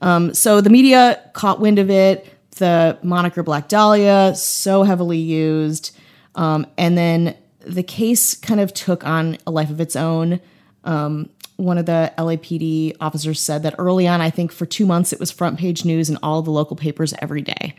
Um, 0.00 0.34
so 0.34 0.60
the 0.60 0.70
media 0.70 1.20
caught 1.32 1.60
wind 1.60 1.78
of 1.78 1.90
it. 1.90 2.30
The 2.56 2.98
moniker 3.02 3.42
Black 3.42 3.68
Dahlia, 3.68 4.34
so 4.36 4.84
heavily 4.84 5.18
used. 5.18 5.96
Um, 6.36 6.66
and 6.78 6.96
then 6.96 7.36
the 7.60 7.82
case 7.82 8.36
kind 8.36 8.60
of 8.60 8.72
took 8.72 9.04
on 9.04 9.38
a 9.46 9.50
life 9.50 9.70
of 9.70 9.80
its 9.80 9.96
own. 9.96 10.40
Um, 10.84 11.30
one 11.56 11.78
of 11.78 11.86
the 11.86 12.12
LAPD 12.18 12.96
officers 13.00 13.40
said 13.40 13.62
that 13.62 13.74
early 13.78 14.08
on, 14.08 14.20
I 14.20 14.30
think 14.30 14.50
for 14.50 14.66
two 14.66 14.86
months, 14.86 15.12
it 15.12 15.20
was 15.20 15.30
front 15.30 15.58
page 15.58 15.84
news 15.84 16.10
in 16.10 16.18
all 16.22 16.42
the 16.42 16.50
local 16.50 16.76
papers 16.76 17.14
every 17.20 17.42
day. 17.42 17.74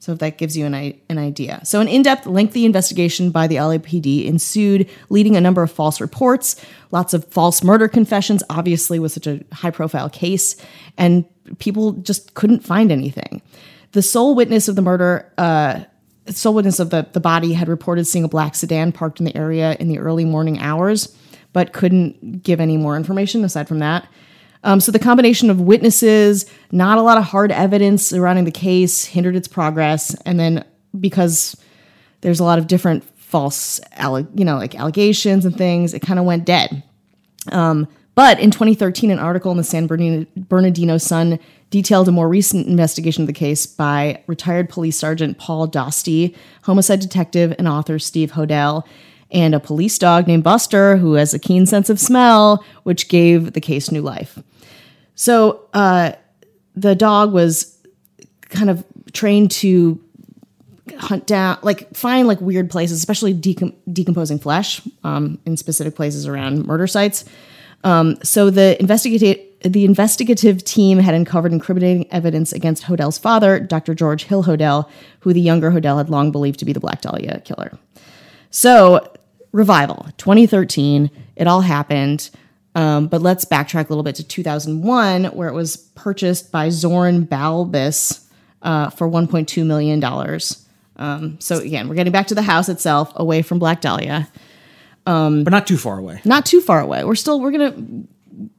So 0.00 0.12
if 0.12 0.20
that 0.20 0.38
gives 0.38 0.56
you 0.56 0.64
an, 0.64 0.74
an 1.08 1.18
idea. 1.18 1.60
So 1.64 1.80
an 1.80 1.88
in-depth, 1.88 2.26
lengthy 2.26 2.64
investigation 2.64 3.30
by 3.30 3.48
the 3.48 3.56
LAPD 3.56 4.26
ensued, 4.26 4.88
leading 5.10 5.36
a 5.36 5.40
number 5.40 5.62
of 5.62 5.72
false 5.72 6.00
reports, 6.00 6.64
lots 6.92 7.14
of 7.14 7.24
false 7.26 7.64
murder 7.64 7.88
confessions, 7.88 8.42
obviously 8.48 8.98
with 8.98 9.12
such 9.12 9.26
a 9.26 9.44
high-profile 9.52 10.10
case, 10.10 10.54
and 10.96 11.24
people 11.58 11.92
just 11.92 12.34
couldn't 12.34 12.60
find 12.60 12.92
anything. 12.92 13.42
The 13.92 14.02
sole 14.02 14.34
witness 14.36 14.68
of 14.68 14.76
the 14.76 14.82
murder, 14.82 15.32
uh, 15.36 15.80
sole 16.28 16.54
witness 16.54 16.78
of 16.78 16.90
the, 16.90 17.08
the 17.12 17.20
body 17.20 17.54
had 17.54 17.68
reported 17.68 18.06
seeing 18.06 18.24
a 18.24 18.28
black 18.28 18.54
sedan 18.54 18.92
parked 18.92 19.18
in 19.18 19.24
the 19.24 19.36
area 19.36 19.76
in 19.80 19.88
the 19.88 19.98
early 19.98 20.24
morning 20.24 20.60
hours, 20.60 21.16
but 21.52 21.72
couldn't 21.72 22.42
give 22.42 22.60
any 22.60 22.76
more 22.76 22.96
information 22.96 23.44
aside 23.44 23.68
from 23.68 23.78
that. 23.78 24.08
Um, 24.64 24.80
so 24.80 24.90
the 24.90 24.98
combination 24.98 25.50
of 25.50 25.60
witnesses, 25.60 26.46
not 26.72 26.98
a 26.98 27.02
lot 27.02 27.16
of 27.16 27.24
hard 27.24 27.52
evidence 27.52 28.06
surrounding 28.06 28.44
the 28.44 28.50
case, 28.50 29.04
hindered 29.04 29.36
its 29.36 29.48
progress, 29.48 30.14
and 30.26 30.38
then 30.38 30.64
because 30.98 31.56
there's 32.22 32.40
a 32.40 32.44
lot 32.44 32.58
of 32.58 32.66
different 32.66 33.04
false, 33.18 33.80
alle- 33.92 34.26
you 34.34 34.44
know, 34.44 34.56
like 34.56 34.74
allegations 34.74 35.44
and 35.44 35.56
things, 35.56 35.94
it 35.94 36.00
kind 36.00 36.18
of 36.18 36.24
went 36.24 36.44
dead. 36.44 36.82
Um, 37.52 37.86
but 38.14 38.40
in 38.40 38.50
2013, 38.50 39.12
an 39.12 39.20
article 39.20 39.52
in 39.52 39.58
the 39.58 39.64
San 39.64 39.86
Bernardino, 39.86 40.98
Sun 40.98 41.38
detailed 41.70 42.08
a 42.08 42.12
more 42.12 42.28
recent 42.28 42.66
investigation 42.66 43.22
of 43.22 43.28
the 43.28 43.32
case 43.32 43.64
by 43.64 44.24
retired 44.26 44.68
police 44.68 44.98
sergeant 44.98 45.38
Paul 45.38 45.68
Dostie, 45.68 46.34
homicide 46.62 46.98
detective 46.98 47.54
and 47.58 47.68
author 47.68 48.00
Steve 48.00 48.32
Hodel, 48.32 48.84
and 49.30 49.54
a 49.54 49.60
police 49.60 49.98
dog 49.98 50.26
named 50.26 50.44
Buster, 50.44 50.96
who 50.96 51.14
has 51.14 51.34
a 51.34 51.38
keen 51.38 51.66
sense 51.66 51.90
of 51.90 52.00
smell, 52.00 52.64
which 52.84 53.08
gave 53.08 53.52
the 53.52 53.60
case 53.60 53.90
new 53.90 54.02
life. 54.02 54.38
So 55.14 55.66
uh, 55.74 56.12
the 56.74 56.94
dog 56.94 57.32
was 57.32 57.76
kind 58.48 58.70
of 58.70 58.84
trained 59.12 59.50
to 59.50 60.00
hunt 60.98 61.26
down, 61.26 61.58
like 61.62 61.94
find 61.94 62.26
like 62.26 62.40
weird 62.40 62.70
places, 62.70 62.98
especially 62.98 63.34
decom- 63.34 63.74
decomposing 63.92 64.38
flesh 64.38 64.80
um, 65.04 65.38
in 65.44 65.56
specific 65.56 65.94
places 65.94 66.26
around 66.26 66.66
murder 66.66 66.86
sites. 66.86 67.24
Um, 67.84 68.16
so 68.22 68.50
the 68.50 68.80
investigative 68.80 69.44
the 69.62 69.84
investigative 69.84 70.62
team 70.62 70.98
had 70.98 71.14
uncovered 71.14 71.52
incriminating 71.52 72.10
evidence 72.12 72.52
against 72.52 72.84
Hodel's 72.84 73.18
father, 73.18 73.58
Dr. 73.58 73.92
George 73.92 74.22
Hill 74.22 74.44
Hodel, 74.44 74.88
who 75.20 75.32
the 75.32 75.40
younger 75.40 75.72
Hodel 75.72 75.96
had 75.96 76.08
long 76.08 76.30
believed 76.30 76.60
to 76.60 76.64
be 76.64 76.72
the 76.72 76.78
Black 76.78 77.00
Dahlia 77.00 77.40
killer. 77.40 77.76
So, 78.50 79.12
revival, 79.52 80.06
2013, 80.18 81.10
it 81.36 81.46
all 81.46 81.60
happened. 81.60 82.30
Um, 82.74 83.08
but 83.08 83.22
let's 83.22 83.44
backtrack 83.44 83.86
a 83.86 83.88
little 83.88 84.04
bit 84.04 84.14
to 84.16 84.24
2001, 84.24 85.24
where 85.26 85.48
it 85.48 85.54
was 85.54 85.76
purchased 85.76 86.52
by 86.52 86.68
Xorin 86.68 87.26
Balbes 87.26 88.24
uh, 88.62 88.90
for 88.90 89.08
1.2 89.08 89.66
million 89.66 90.00
dollars. 90.00 90.64
Um, 90.96 91.40
so 91.40 91.58
again, 91.58 91.88
we're 91.88 91.94
getting 91.94 92.12
back 92.12 92.26
to 92.28 92.34
the 92.34 92.42
house 92.42 92.68
itself, 92.68 93.12
away 93.16 93.42
from 93.42 93.58
Black 93.58 93.80
Dahlia. 93.80 94.28
Um, 95.06 95.44
but 95.44 95.50
not 95.50 95.66
too 95.66 95.78
far 95.78 95.98
away. 95.98 96.20
Not 96.24 96.44
too 96.44 96.60
far 96.60 96.80
away. 96.80 97.04
We're 97.04 97.14
still 97.14 97.40
we're 97.40 97.52
gonna 97.52 97.74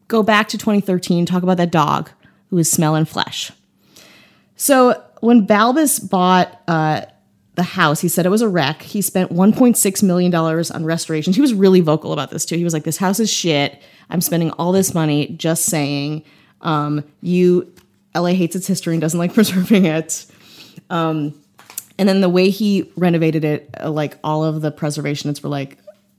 go 0.08 0.24
back 0.24 0.50
to 0.50 0.58
2013, 0.58 1.26
talk 1.26 1.44
about 1.44 1.58
that 1.58 1.72
dog, 1.72 2.10
who 2.50 2.58
is 2.58 2.70
smelling 2.72 3.06
flesh. 3.06 3.52
So 4.56 5.02
when 5.22 5.46
Balbes 5.46 6.10
bought 6.10 6.62
uh, 6.68 7.02
the 7.60 7.64
house, 7.64 8.00
he 8.00 8.08
said 8.08 8.26
it 8.26 8.30
was 8.30 8.42
a 8.42 8.48
wreck. 8.48 8.82
He 8.82 9.02
spent 9.02 9.32
1.6 9.32 10.04
million 10.04 10.32
dollars 10.32 10.72
on 10.72 10.86
restorations. 10.86 11.36
He 11.36 11.42
was 11.42 11.54
really 11.54 11.82
vocal 11.82 12.14
about 12.14 12.32
this 12.32 12.46
too. 12.46 12.56
He 12.56 12.64
was 12.64 12.74
like, 12.74 12.86
"This 12.86 12.98
house 12.98 13.20
is 13.20 13.30
shit. 13.30 13.82
I'm 14.10 14.22
spending 14.22 14.52
all 14.52 14.72
this 14.72 14.94
money 14.94 15.28
just 15.38 15.66
saying 15.66 16.24
um, 16.62 17.04
you 17.22 17.72
LA 18.16 18.30
hates 18.30 18.56
its 18.56 18.66
history 18.66 18.94
and 18.94 19.02
doesn't 19.02 19.20
like 19.20 19.34
preserving 19.40 19.86
it." 19.86 20.26
Um, 20.90 21.40
and 22.00 22.08
then 22.08 22.22
the 22.22 22.30
way 22.30 22.50
he 22.50 22.90
renovated 22.96 23.44
it, 23.44 23.70
uh, 23.84 23.92
like 23.92 24.18
all 24.24 24.46
of 24.46 24.62
the 24.62 24.72
preservationists 24.72 25.44
were 25.44 25.50
like, 25.50 25.78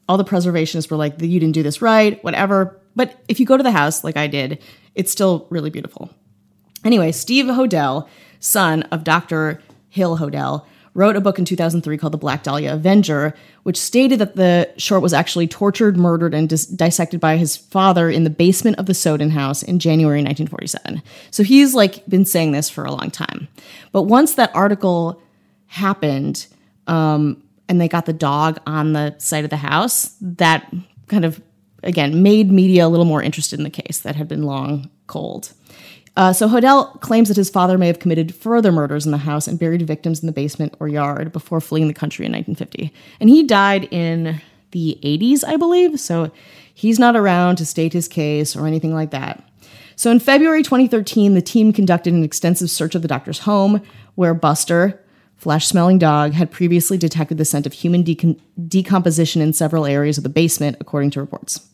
all 0.09 0.18
the 0.18 0.24
preservationists 0.24 0.90
were 0.90 0.98
like, 0.98 1.20
you 1.22 1.40
didn't 1.40 1.55
do 1.55 1.62
this 1.62 1.81
right, 1.81 2.22
whatever. 2.22 2.79
But 2.94 3.18
if 3.29 3.40
you 3.40 3.46
go 3.46 3.57
to 3.57 3.62
the 3.62 3.70
house, 3.70 4.05
like 4.05 4.18
I 4.18 4.26
did, 4.26 4.62
it's 4.94 5.11
still 5.11 5.46
really 5.48 5.70
beautiful. 5.70 6.11
Anyway, 6.85 7.12
Steve 7.12 7.46
Hodel, 7.46 8.07
son 8.40 8.83
of 8.85 9.05
Dr. 9.05 9.62
Hill 9.88 10.18
Hodel, 10.18 10.66
wrote 10.94 11.16
a 11.16 11.20
book 11.20 11.38
in 11.38 11.44
2003 11.44 11.96
called 11.98 12.12
The 12.12 12.18
Black 12.18 12.42
Dahlia 12.42 12.74
Avenger, 12.74 13.35
which 13.62 13.76
stated 13.76 14.18
that 14.18 14.37
the 14.37 14.72
short 14.76 15.03
was 15.03 15.12
actually 15.12 15.46
tortured, 15.46 15.96
murdered, 15.96 16.35
and 16.35 16.48
dis- 16.48 16.66
dissected 16.66 17.20
by 17.20 17.37
his 17.37 17.57
father 17.57 18.11
in 18.11 18.24
the 18.24 18.31
basement 18.31 18.79
of 18.79 18.87
the 18.87 18.94
Sowden 18.94 19.31
house 19.31 19.62
in 19.62 19.79
January 19.79 20.18
1947. 20.18 21.03
So 21.31 21.42
he's 21.42 21.74
like 21.74 22.05
been 22.07 22.24
saying 22.24 22.53
this 22.53 22.68
for 22.68 22.85
a 22.85 22.90
long 22.90 23.11
time. 23.11 23.48
But 23.92 24.03
once 24.03 24.35
that 24.35 24.55
article 24.55 25.22
happened, 25.66 26.46
um, 26.87 27.42
and 27.68 27.81
they 27.81 27.88
got 27.88 28.07
the 28.07 28.12
dog 28.12 28.59
on 28.66 28.92
the 28.92 29.14
site 29.18 29.44
of 29.44 29.50
the 29.50 29.57
house, 29.57 30.16
that 30.20 30.72
kind 31.07 31.24
of 31.24 31.40
again 31.83 32.22
made 32.22 32.50
media 32.50 32.87
a 32.87 32.88
little 32.88 33.07
more 33.07 33.22
interested 33.22 33.59
in 33.59 33.64
the 33.64 33.70
case 33.70 34.00
that 34.00 34.16
had 34.16 34.29
been 34.29 34.42
long 34.42 34.90
cold. 35.07 35.53
Uh, 36.16 36.33
so 36.33 36.49
Hodel 36.49 37.01
claims 37.01 37.29
that 37.29 37.37
his 37.37 37.51
father 37.51 37.79
may 37.79 37.87
have 37.87 37.99
committed 37.99 38.35
further 38.35 38.73
murders 38.73 39.07
in 39.07 39.12
the 39.12 39.18
house 39.18 39.46
and 39.46 39.59
buried 39.59 39.83
victims 39.83 40.20
in 40.20 40.27
the 40.27 40.33
basement 40.33 40.75
or 40.81 40.88
yard 40.88 41.33
before 41.33 41.61
fleeing 41.61 41.88
the 41.88 41.94
country 41.94 42.27
in 42.27 42.33
1950. 42.33 42.92
And 43.20 43.31
he 43.31 43.42
died 43.44 43.88
in 43.92 44.40
the 44.73 44.99
80s, 45.03 45.44
I 45.46 45.57
believe. 45.57 46.01
So 46.01 46.31
he's 46.75 46.99
not 46.99 47.16
around 47.16 47.57
to 47.57 47.66
state 47.66 47.92
his 47.92 48.09
case 48.09 48.57
or 48.57 48.66
anything 48.66 48.94
like 48.94 49.11
that. 49.11 49.44
So 49.96 50.11
in 50.11 50.18
February 50.18 50.62
2013, 50.62 51.35
the 51.35 51.42
team 51.42 51.73
conducted 51.73 52.14
an 52.14 52.25
extensive 52.25 52.70
search 52.70 52.94
of 52.94 53.03
the 53.03 53.09
doctor's 53.09 53.40
home, 53.40 53.83
where 54.14 54.33
Buster, 54.33 54.99
flesh 55.37 55.66
smelling 55.66 55.99
dog, 55.99 56.33
had 56.33 56.51
previously 56.51 56.96
detected 56.96 57.37
the 57.37 57.44
scent 57.44 57.66
of 57.66 57.75
human 57.75 58.03
decom- 58.03 58.40
decomposition 58.66 59.42
in 59.42 59.53
several 59.53 59.85
areas 59.85 60.16
of 60.16 60.23
the 60.23 60.31
basement, 60.31 60.79
according 60.81 61.11
to 61.11 61.20
reports. 61.20 61.68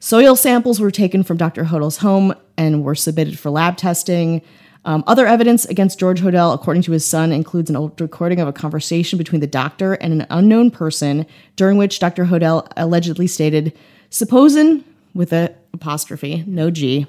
Soil 0.00 0.36
samples 0.36 0.80
were 0.80 0.90
taken 0.90 1.22
from 1.22 1.36
Dr. 1.36 1.64
Hodel's 1.64 1.98
home 1.98 2.34
and 2.56 2.84
were 2.84 2.94
submitted 2.94 3.38
for 3.38 3.50
lab 3.50 3.76
testing. 3.76 4.42
Um, 4.84 5.02
other 5.06 5.26
evidence 5.26 5.64
against 5.64 5.98
George 5.98 6.20
Hodel, 6.20 6.54
according 6.54 6.82
to 6.82 6.92
his 6.92 7.04
son, 7.04 7.32
includes 7.32 7.68
an 7.68 7.76
old 7.76 8.00
recording 8.00 8.40
of 8.40 8.46
a 8.46 8.52
conversation 8.52 9.18
between 9.18 9.40
the 9.40 9.46
doctor 9.46 9.94
and 9.94 10.12
an 10.12 10.26
unknown 10.30 10.70
person, 10.70 11.26
during 11.56 11.76
which 11.76 11.98
Dr. 11.98 12.26
Hodel 12.26 12.70
allegedly 12.76 13.26
stated, 13.26 13.72
"Supposin', 14.08 14.84
with 15.14 15.32
a 15.32 15.52
apostrophe, 15.74 16.44
no 16.46 16.70
G, 16.70 17.06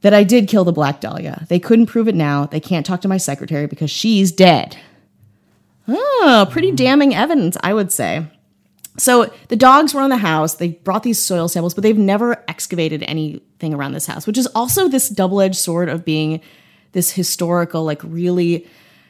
that 0.00 0.12
I 0.12 0.24
did 0.24 0.48
kill 0.48 0.64
the 0.64 0.72
Black 0.72 1.00
Dahlia. 1.00 1.46
They 1.48 1.60
couldn't 1.60 1.86
prove 1.86 2.08
it 2.08 2.16
now. 2.16 2.46
They 2.46 2.60
can't 2.60 2.84
talk 2.84 3.00
to 3.02 3.08
my 3.08 3.16
secretary 3.16 3.66
because 3.66 3.90
she's 3.90 4.32
dead." 4.32 4.76
Oh, 5.88 6.48
pretty 6.50 6.72
damning 6.72 7.14
evidence, 7.14 7.56
I 7.62 7.72
would 7.72 7.92
say. 7.92 8.26
So 8.98 9.32
the 9.48 9.56
dogs 9.56 9.92
were 9.92 10.02
in 10.02 10.10
the 10.10 10.16
house. 10.16 10.54
They 10.54 10.68
brought 10.68 11.02
these 11.02 11.20
soil 11.20 11.48
samples, 11.48 11.74
but 11.74 11.82
they've 11.82 11.96
never 11.96 12.42
excavated 12.48 13.02
anything 13.02 13.74
around 13.74 13.92
this 13.92 14.06
house, 14.06 14.26
which 14.26 14.38
is 14.38 14.46
also 14.48 14.88
this 14.88 15.08
double-edged 15.08 15.56
sword 15.56 15.88
of 15.88 16.04
being 16.04 16.40
this 16.92 17.10
historical, 17.10 17.84
like 17.84 18.00
really 18.02 18.66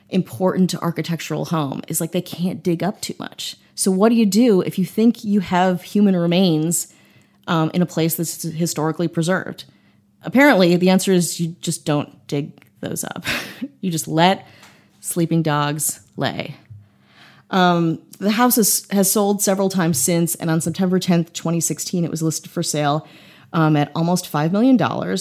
important 0.08 0.74
architectural 0.76 1.46
home. 1.46 1.82
Is 1.88 2.00
like 2.00 2.12
they 2.12 2.22
can't 2.22 2.62
dig 2.62 2.82
up 2.82 3.00
too 3.00 3.14
much. 3.18 3.56
So 3.74 3.90
what 3.90 4.08
do 4.08 4.16
you 4.16 4.26
do 4.26 4.60
if 4.62 4.78
you 4.78 4.84
think 4.84 5.22
you 5.22 5.40
have 5.40 5.82
human 5.82 6.16
remains 6.16 6.92
um, 7.46 7.70
in 7.74 7.82
a 7.82 7.86
place 7.86 8.16
that's 8.16 8.42
historically 8.42 9.06
preserved? 9.06 9.64
Apparently, 10.22 10.76
the 10.76 10.90
answer 10.90 11.12
is 11.12 11.38
you 11.38 11.54
just 11.60 11.84
don't 11.84 12.26
dig 12.26 12.66
those 12.80 13.04
up. 13.04 13.24
you 13.80 13.90
just 13.90 14.08
let 14.08 14.46
sleeping 15.00 15.42
dogs 15.42 16.00
lay. 16.16 16.56
Um, 17.50 18.02
the 18.18 18.32
house 18.32 18.56
has, 18.56 18.86
has 18.90 19.10
sold 19.10 19.42
several 19.42 19.68
times 19.68 19.98
since, 19.98 20.34
and 20.34 20.50
on 20.50 20.60
September 20.60 20.98
10th, 20.98 21.32
2016, 21.32 22.04
it 22.04 22.10
was 22.10 22.22
listed 22.22 22.50
for 22.50 22.62
sale 22.62 23.06
um, 23.52 23.76
at 23.76 23.92
almost 23.94 24.30
$5 24.30 24.52
million 24.52 24.80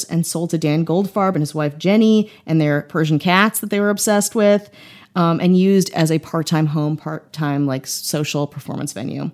and 0.09 0.25
sold 0.25 0.49
to 0.49 0.57
Dan 0.57 0.85
Goldfarb 0.85 1.29
and 1.29 1.41
his 1.41 1.53
wife 1.53 1.77
Jenny 1.77 2.31
and 2.45 2.59
their 2.59 2.83
Persian 2.83 3.19
cats 3.19 3.59
that 3.59 3.69
they 3.69 3.79
were 3.79 3.89
obsessed 3.89 4.33
with, 4.35 4.69
um, 5.15 5.39
and 5.39 5.57
used 5.57 5.93
as 5.93 6.11
a 6.11 6.19
part 6.19 6.47
time 6.47 6.67
home, 6.67 6.97
part 6.97 7.31
time 7.31 7.65
like 7.65 7.85
social 7.87 8.47
performance 8.47 8.91
venue. 8.91 9.31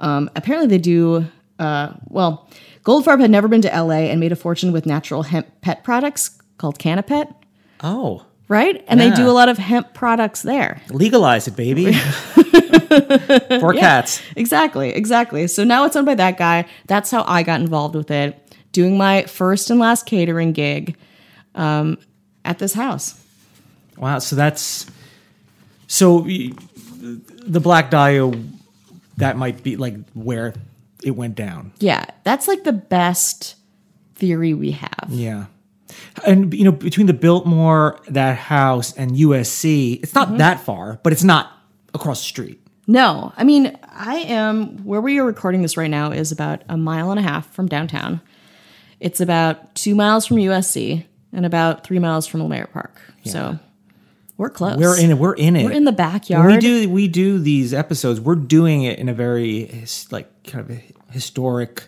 Um, 0.00 0.30
apparently, 0.36 0.68
they 0.68 0.80
do, 0.80 1.26
uh, 1.58 1.92
well, 2.06 2.48
Goldfarb 2.84 3.20
had 3.20 3.30
never 3.30 3.48
been 3.48 3.62
to 3.62 3.68
LA 3.68 4.06
and 4.06 4.20
made 4.20 4.32
a 4.32 4.36
fortune 4.36 4.72
with 4.72 4.86
natural 4.86 5.24
hemp 5.24 5.48
pet 5.60 5.82
products 5.82 6.38
called 6.56 6.78
Canna-Pet, 6.78 7.34
Oh, 7.82 8.24
right? 8.48 8.84
And 8.88 9.00
they 9.00 9.10
do 9.10 9.28
a 9.28 9.32
lot 9.32 9.48
of 9.48 9.58
hemp 9.58 9.94
products 9.94 10.42
there. 10.42 10.80
legalize 10.90 11.46
it, 11.46 11.56
baby. 11.56 11.92
For 13.60 13.74
cats. 13.74 14.22
Exactly, 14.34 14.90
exactly. 14.90 15.46
So 15.46 15.64
now 15.64 15.84
it's 15.84 15.94
owned 15.94 16.06
by 16.06 16.14
that 16.14 16.38
guy. 16.38 16.66
That's 16.86 17.10
how 17.10 17.24
I 17.26 17.42
got 17.42 17.60
involved 17.60 17.94
with 17.94 18.10
it, 18.10 18.56
doing 18.72 18.96
my 18.96 19.24
first 19.24 19.70
and 19.70 19.78
last 19.78 20.06
catering 20.06 20.52
gig 20.52 20.96
um, 21.54 21.98
at 22.44 22.58
this 22.58 22.72
house. 22.72 23.20
Wow. 23.96 24.18
So 24.20 24.36
that's 24.36 24.86
so 25.86 26.20
the 26.20 27.60
Black 27.60 27.90
Dahlia. 27.90 28.32
That 29.18 29.36
might 29.36 29.64
be 29.64 29.76
like 29.76 29.96
where 30.14 30.54
it 31.02 31.10
went 31.10 31.34
down. 31.34 31.72
Yeah, 31.80 32.04
that's 32.22 32.46
like 32.46 32.62
the 32.62 32.72
best 32.72 33.56
theory 34.14 34.54
we 34.54 34.72
have. 34.72 35.06
Yeah. 35.08 35.46
And 36.26 36.52
you 36.52 36.64
know, 36.64 36.72
between 36.72 37.06
the 37.06 37.12
Biltmore, 37.12 38.00
that 38.08 38.36
house, 38.36 38.92
and 38.92 39.12
USC, 39.12 40.02
it's 40.02 40.14
not 40.14 40.28
mm-hmm. 40.28 40.38
that 40.38 40.60
far, 40.60 41.00
but 41.02 41.12
it's 41.12 41.24
not 41.24 41.52
across 41.94 42.20
the 42.20 42.26
street. 42.26 42.60
No, 42.86 43.32
I 43.36 43.44
mean, 43.44 43.78
I 43.84 44.16
am 44.16 44.78
where 44.84 45.00
we 45.00 45.18
are 45.18 45.24
recording 45.24 45.62
this 45.62 45.76
right 45.76 45.90
now 45.90 46.10
is 46.10 46.32
about 46.32 46.62
a 46.68 46.76
mile 46.76 47.10
and 47.10 47.20
a 47.20 47.22
half 47.22 47.52
from 47.52 47.68
downtown. 47.68 48.20
It's 48.98 49.20
about 49.20 49.74
two 49.74 49.94
miles 49.94 50.26
from 50.26 50.38
USC 50.38 51.04
and 51.32 51.44
about 51.44 51.84
three 51.84 51.98
miles 51.98 52.26
from 52.26 52.40
Leimert 52.40 52.72
Park. 52.72 53.00
So 53.24 53.58
we're 54.38 54.48
close. 54.50 54.78
We're 54.78 54.98
in 54.98 55.10
it. 55.10 55.18
We're 55.18 55.34
in 55.34 55.56
it. 55.56 55.64
We're 55.64 55.72
in 55.72 55.84
the 55.84 55.90
When 55.90 55.96
backyard. 55.96 56.46
we 56.46 56.58
do 56.58 56.88
we 56.88 57.08
do 57.08 57.38
these 57.38 57.74
episodes. 57.74 58.20
We're 58.20 58.36
doing 58.36 58.84
it 58.84 58.98
in 58.98 59.08
a 59.08 59.14
very 59.14 59.84
like 60.10 60.44
kind 60.44 60.64
of 60.64 60.76
a 60.76 60.82
historic 61.10 61.84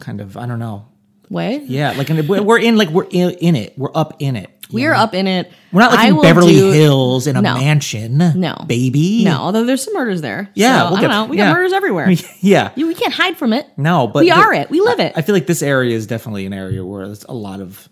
kind 0.00 0.20
of 0.20 0.36
I 0.36 0.46
don't 0.46 0.58
know. 0.58 0.86
Way. 1.30 1.58
Yeah, 1.64 1.92
like 1.92 2.10
in, 2.10 2.26
we're 2.26 2.58
in 2.58 2.76
like 2.76 2.88
we're 2.90 3.06
in, 3.10 3.30
in 3.30 3.56
it. 3.56 3.74
We're 3.78 3.90
up 3.94 4.16
in 4.20 4.36
it. 4.36 4.50
We 4.72 4.86
are 4.86 4.94
know? 4.94 5.00
up 5.00 5.14
in 5.14 5.26
it. 5.26 5.52
We're 5.72 5.82
not 5.82 5.90
like 5.92 6.00
I 6.00 6.08
in 6.08 6.20
Beverly 6.22 6.54
do- 6.54 6.72
Hills 6.72 7.26
in 7.26 7.36
a 7.36 7.42
No. 7.42 7.54
mansion. 7.54 8.16
No, 8.18 8.56
baby. 8.66 9.22
No, 9.24 9.36
although 9.38 9.64
there's 9.64 9.82
some 9.84 9.94
murders 9.94 10.20
there. 10.22 10.50
Yeah, 10.54 10.78
so, 10.78 10.84
we'll 10.86 10.96
I 10.96 11.00
get- 11.02 11.08
don't 11.08 11.10
know. 11.10 11.30
We 11.30 11.36
yeah. 11.38 11.48
got 11.50 11.56
murders 11.56 11.72
everywhere. 11.72 12.10
yeah. 12.40 12.72
You- 12.74 12.86
we 12.86 12.94
can't 12.94 13.12
hide 13.12 13.36
from 13.36 13.52
it. 13.52 13.66
No, 13.76 14.06
but 14.08 14.20
we 14.24 14.30
the- 14.30 14.36
are 14.36 14.52
it. 14.54 14.70
We 14.70 14.80
live 14.80 15.00
it. 15.00 15.12
I 15.16 15.22
feel 15.22 15.34
like 15.34 15.46
this 15.46 15.62
area 15.62 15.94
is 15.94 16.06
definitely 16.06 16.46
an 16.46 16.52
area 16.54 16.84
where 16.84 17.06
there's 17.06 17.24
a 17.24 17.34
lot 17.34 17.60
of 17.60 17.88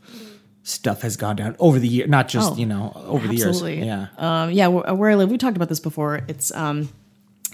stuff 0.65 1.03
has 1.03 1.17
gone 1.17 1.37
down 1.37 1.57
over 1.59 1.79
the 1.79 1.89
year, 1.89 2.07
not 2.07 2.29
just 2.29 2.53
Oh, 2.53 2.57
you 2.57 2.67
know 2.67 2.93
over 3.07 3.29
Absolutely. 3.29 3.81
the 3.81 3.87
years. 3.87 4.09
Yeah. 4.19 4.43
Um, 4.45 4.51
yeah. 4.53 4.69
Where, 4.69 4.95
where 4.95 5.11
I 5.11 5.15
live, 5.17 5.31
we 5.31 5.37
talked 5.39 5.57
about 5.57 5.69
this 5.69 5.81
before. 5.81 6.23
It's 6.27 6.53
um, 6.55 6.89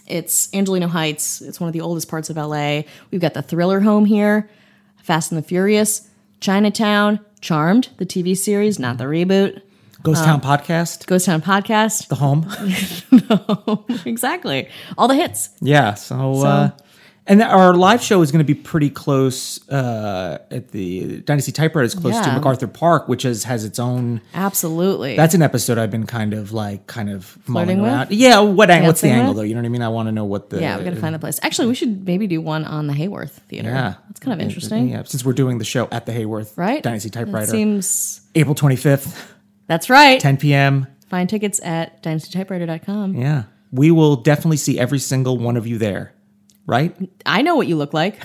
it's 0.07 0.49
Angelino 0.55 0.87
Heights. 0.87 1.43
It's 1.43 1.59
one 1.61 1.69
of 1.69 1.73
the 1.73 1.81
oldest 1.81 2.09
parts 2.09 2.31
of 2.31 2.37
LA. 2.37 2.83
We've 3.11 3.21
got 3.21 3.35
the 3.35 3.43
Thriller 3.43 3.81
home 3.81 4.05
here, 4.05 4.49
Fast 5.09 5.33
and 5.33 5.42
the 5.42 5.42
Furious, 5.42 6.07
Chinatown, 6.40 7.18
Charmed, 7.40 7.88
the 7.97 8.05
TV 8.05 8.37
series, 8.37 8.79
not 8.79 8.99
the 8.99 9.05
reboot. 9.05 9.62
Ghost 10.03 10.23
Town 10.23 10.42
podcast, 10.42 11.07
Ghost 11.07 11.25
Town 11.25 11.40
podcast. 11.40 12.09
the 12.09 12.14
home. 12.16 12.47
no, 13.31 13.87
exactly. 14.05 14.68
All 14.99 15.09
the 15.09 15.14
hits. 15.14 15.49
yeah. 15.62 15.94
So, 15.94 16.42
uh, 16.42 16.71
and 17.29 17.43
our 17.43 17.75
live 17.75 18.03
show 18.03 18.23
is 18.23 18.33
going 18.33 18.45
to 18.45 18.55
be 18.55 18.59
pretty 18.59 18.91
close 18.91 19.67
uh, 19.71 20.38
at 20.51 20.69
the 20.73 21.21
Dynasty 21.21 21.53
Typewriter 21.53 21.85
is 21.85 21.95
close 21.95 22.19
to 22.21 22.33
MacArthur 22.33 22.67
Park, 22.67 23.07
which 23.09 23.25
is 23.25 23.45
has 23.45 23.64
its 23.64 23.79
own. 23.79 24.21
Absolutely. 24.35 25.14
That's 25.17 25.35
an 25.35 25.43
episode 25.43 25.79
I've 25.79 25.91
been 25.91 26.07
kind 26.07 26.35
of 26.35 26.53
like 26.53 26.87
kind 26.87 27.11
of 27.11 27.37
mulling 27.47 27.67
Flirting 27.79 27.83
with? 27.83 27.93
around. 27.93 28.11
Yeah. 28.12 28.41
What 28.41 28.71
ang- 28.71 28.85
what's 28.85 29.01
the 29.01 29.09
Dancing 29.09 29.21
angle 29.21 29.35
with? 29.35 29.37
though? 29.38 29.43
You 29.45 29.55
know 29.55 29.61
what 29.61 29.67
I 29.67 29.71
mean? 29.71 29.83
I 29.83 29.88
want 29.88 30.09
to 30.09 30.12
know 30.12 30.25
what 30.25 30.51
the 30.51 30.61
yeah. 30.61 30.79
We 30.79 30.85
got 30.85 30.91
to 30.95 31.01
find 31.01 31.14
the 31.14 31.19
place. 31.19 31.38
Actually, 31.43 31.69
we 31.69 31.75
should 31.75 32.07
maybe 32.07 32.27
do 32.27 32.41
one 32.41 32.64
on 32.64 32.87
the 32.87 32.95
Hayworth 32.95 33.31
Theater. 33.49 33.69
Yeah, 33.71 33.95
That's 34.09 34.21
kind 34.21 34.41
of 34.41 34.45
interesting. 34.45 34.88
Yeah, 34.88 35.03
since 35.05 35.25
we're 35.25 35.33
doing 35.35 35.59
the 35.59 35.64
show 35.64 35.88
at 35.93 36.07
the 36.07 36.12
Hayworth 36.12 36.57
Right? 36.57 36.83
Dynasty 36.83 37.11
That 37.11 37.25
Typewriter, 37.27 37.47
seems. 37.53 38.23
April 38.35 38.55
twenty 38.55 38.77
fifth, 38.77 39.35
That's 39.67 39.88
right. 39.91 40.21
ten 40.21 40.37
p.m. 40.38 40.87
Find 41.09 41.29
tickets 41.29 41.61
at 41.62 42.03
dynastytypewriter.com. 42.03 43.14
Yeah. 43.14 43.45
We 43.73 43.91
will 43.91 44.17
definitely 44.17 44.57
see 44.59 44.79
every 44.79 44.99
single 44.99 45.38
one 45.38 45.57
of 45.57 45.67
you 45.67 45.79
there. 45.79 46.12
Right? 46.68 46.94
I 47.24 47.40
know 47.42 47.57
what 47.57 47.66
you 47.66 47.76
look 47.76 47.94
like. 47.94 48.22